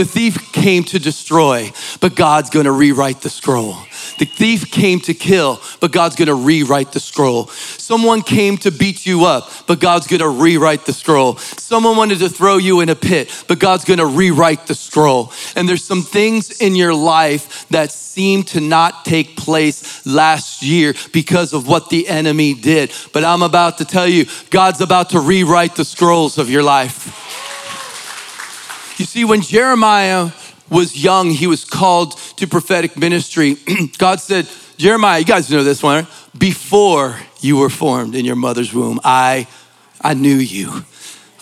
[0.00, 1.70] The thief came to destroy,
[2.00, 3.76] but God's gonna rewrite the scroll.
[4.18, 7.48] The thief came to kill, but God's gonna rewrite the scroll.
[7.48, 11.36] Someone came to beat you up, but God's gonna rewrite the scroll.
[11.36, 15.34] Someone wanted to throw you in a pit, but God's gonna rewrite the scroll.
[15.54, 20.94] And there's some things in your life that seem to not take place last year
[21.12, 22.90] because of what the enemy did.
[23.12, 27.49] But I'm about to tell you, God's about to rewrite the scrolls of your life.
[29.00, 30.30] You see, when Jeremiah
[30.68, 33.56] was young, he was called to prophetic ministry.
[33.98, 34.46] God said,
[34.76, 36.12] Jeremiah, you guys know this one, right?
[36.36, 39.48] before you were formed in your mother's womb, I,
[40.02, 40.84] I knew you.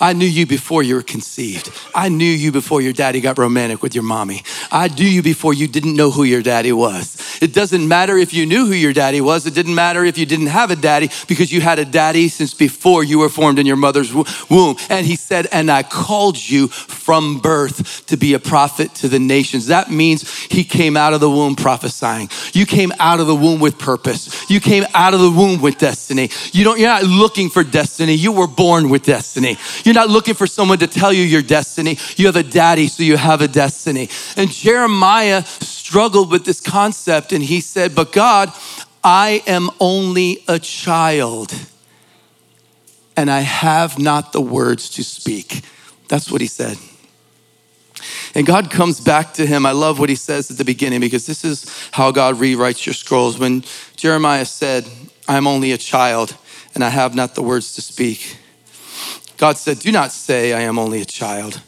[0.00, 1.70] I knew you before you were conceived.
[1.94, 4.42] I knew you before your daddy got romantic with your mommy.
[4.70, 7.38] I knew you before you didn't know who your daddy was.
[7.40, 9.46] It doesn't matter if you knew who your daddy was.
[9.46, 12.54] It didn't matter if you didn't have a daddy because you had a daddy since
[12.54, 14.76] before you were formed in your mother's womb.
[14.88, 19.18] And he said, And I called you from birth to be a prophet to the
[19.18, 19.66] nations.
[19.66, 22.28] That means he came out of the womb prophesying.
[22.52, 24.50] You came out of the womb with purpose.
[24.50, 26.30] You came out of the womb with destiny.
[26.52, 28.14] You don't, you're not looking for destiny.
[28.14, 29.56] You were born with destiny.
[29.88, 31.96] You're not looking for someone to tell you your destiny.
[32.16, 34.10] You have a daddy, so you have a destiny.
[34.36, 38.52] And Jeremiah struggled with this concept and he said, But God,
[39.02, 41.54] I am only a child
[43.16, 45.62] and I have not the words to speak.
[46.08, 46.76] That's what he said.
[48.34, 49.64] And God comes back to him.
[49.64, 52.92] I love what he says at the beginning because this is how God rewrites your
[52.92, 53.38] scrolls.
[53.38, 53.64] When
[53.96, 54.86] Jeremiah said,
[55.26, 56.36] I'm only a child
[56.74, 58.36] and I have not the words to speak.
[59.38, 61.62] God said, Do not say, I am only a child,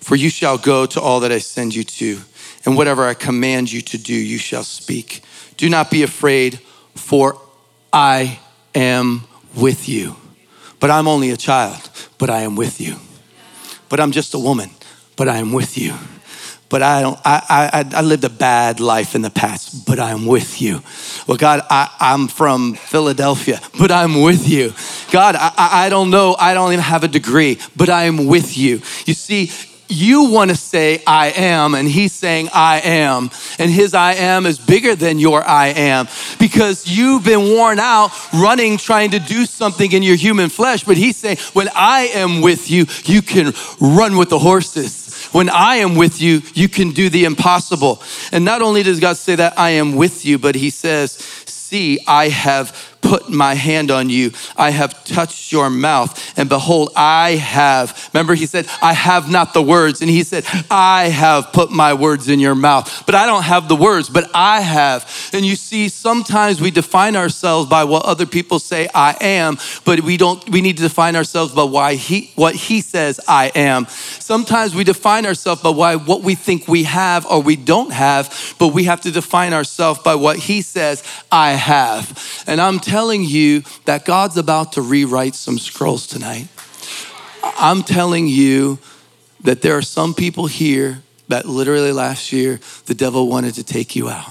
[0.00, 2.20] for you shall go to all that I send you to,
[2.64, 5.22] and whatever I command you to do, you shall speak.
[5.56, 6.60] Do not be afraid,
[6.94, 7.38] for
[7.92, 8.38] I
[8.74, 10.16] am with you.
[10.80, 12.96] But I'm only a child, but I am with you.
[13.88, 14.70] But I'm just a woman,
[15.16, 15.94] but I am with you
[16.68, 17.18] but I don't.
[17.24, 20.82] I, I, I lived a bad life in the past, but I'm with you.
[21.26, 24.72] Well, God, I, I'm from Philadelphia, but I'm with you.
[25.10, 26.36] God, I, I don't know.
[26.38, 28.82] I don't even have a degree, but I am with you.
[29.06, 29.50] You see,
[29.88, 33.30] you want to say I am, and he's saying I am.
[33.58, 36.08] And his I am is bigger than your I am
[36.38, 40.84] because you've been worn out running, trying to do something in your human flesh.
[40.84, 45.50] But he's saying, when I am with you, you can run with the horses When
[45.50, 48.02] I am with you, you can do the impossible.
[48.32, 51.98] And not only does God say that I am with you, but He says, See,
[52.06, 54.32] I have put my hand on you.
[54.56, 56.38] I have touched your mouth.
[56.38, 58.10] And behold, I have.
[58.12, 60.00] Remember, he said, I have not the words.
[60.00, 63.04] And he said, I have put my words in your mouth.
[63.06, 65.30] But I don't have the words, but I have.
[65.32, 70.00] And you see, sometimes we define ourselves by what other people say I am, but
[70.00, 73.86] we don't, we need to define ourselves by why he, what he says I am.
[73.88, 78.54] Sometimes we define ourselves by why what we think we have or we don't have,
[78.58, 82.44] but we have to define ourselves by what he says I have.
[82.46, 86.48] And I'm telling you that God's about to rewrite some scrolls tonight.
[87.42, 88.78] I'm telling you
[89.42, 93.94] that there are some people here that literally last year the devil wanted to take
[93.94, 94.30] you out.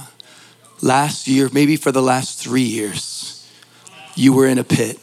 [0.82, 3.48] Last year, maybe for the last three years,
[4.16, 5.00] you were in a pit,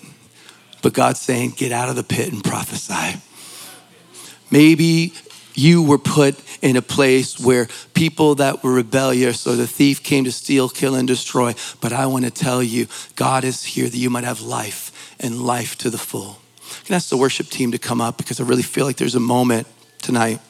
[0.82, 3.20] but God's saying, get out of the pit and prophesy.
[4.50, 5.14] Maybe
[5.54, 10.24] you were put in a place where people that were rebellious or the thief came
[10.24, 11.54] to steal, kill, and destroy.
[11.80, 12.86] But I want to tell you,
[13.16, 16.38] God is here that you might have life and life to the full.
[16.58, 19.14] I can ask the worship team to come up because I really feel like there's
[19.14, 19.66] a moment
[20.02, 20.40] tonight.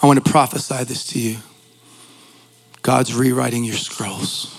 [0.00, 1.38] I want to prophesy this to you.
[2.82, 4.57] God's rewriting your scrolls.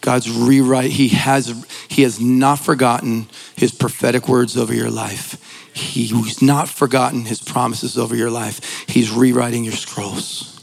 [0.00, 0.90] God's rewrite.
[0.90, 5.44] He has, he has not forgotten his prophetic words over your life.
[5.74, 8.88] He's not forgotten his promises over your life.
[8.88, 10.60] He's rewriting your scrolls.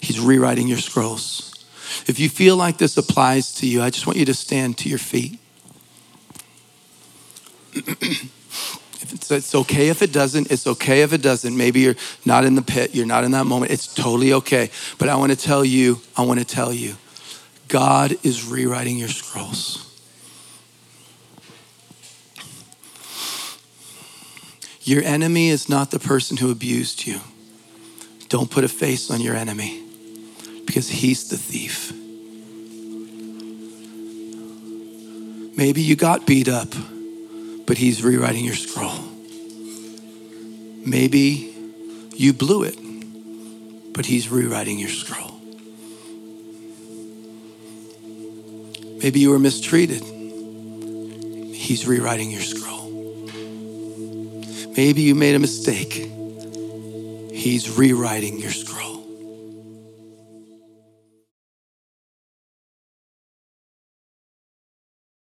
[0.00, 1.64] He's rewriting your scrolls.
[2.06, 4.88] If you feel like this applies to you, I just want you to stand to
[4.88, 5.38] your feet.
[7.74, 11.56] if it's, it's okay if it doesn't, it's okay if it doesn't.
[11.56, 13.70] Maybe you're not in the pit, you're not in that moment.
[13.70, 14.70] It's totally okay.
[14.98, 16.96] But I want to tell you, I want to tell you
[17.70, 19.86] God is rewriting your scrolls.
[24.82, 27.20] Your enemy is not the person who abused you.
[28.28, 29.84] Don't put a face on your enemy
[30.66, 31.92] because he's the thief.
[35.56, 36.74] Maybe you got beat up,
[37.66, 38.98] but he's rewriting your scroll.
[40.84, 41.54] Maybe
[42.16, 42.78] you blew it,
[43.92, 45.39] but he's rewriting your scroll.
[49.02, 50.02] Maybe you were mistreated.
[51.54, 52.90] He's rewriting your scroll.
[54.76, 55.92] Maybe you made a mistake.
[57.32, 58.99] He's rewriting your scroll.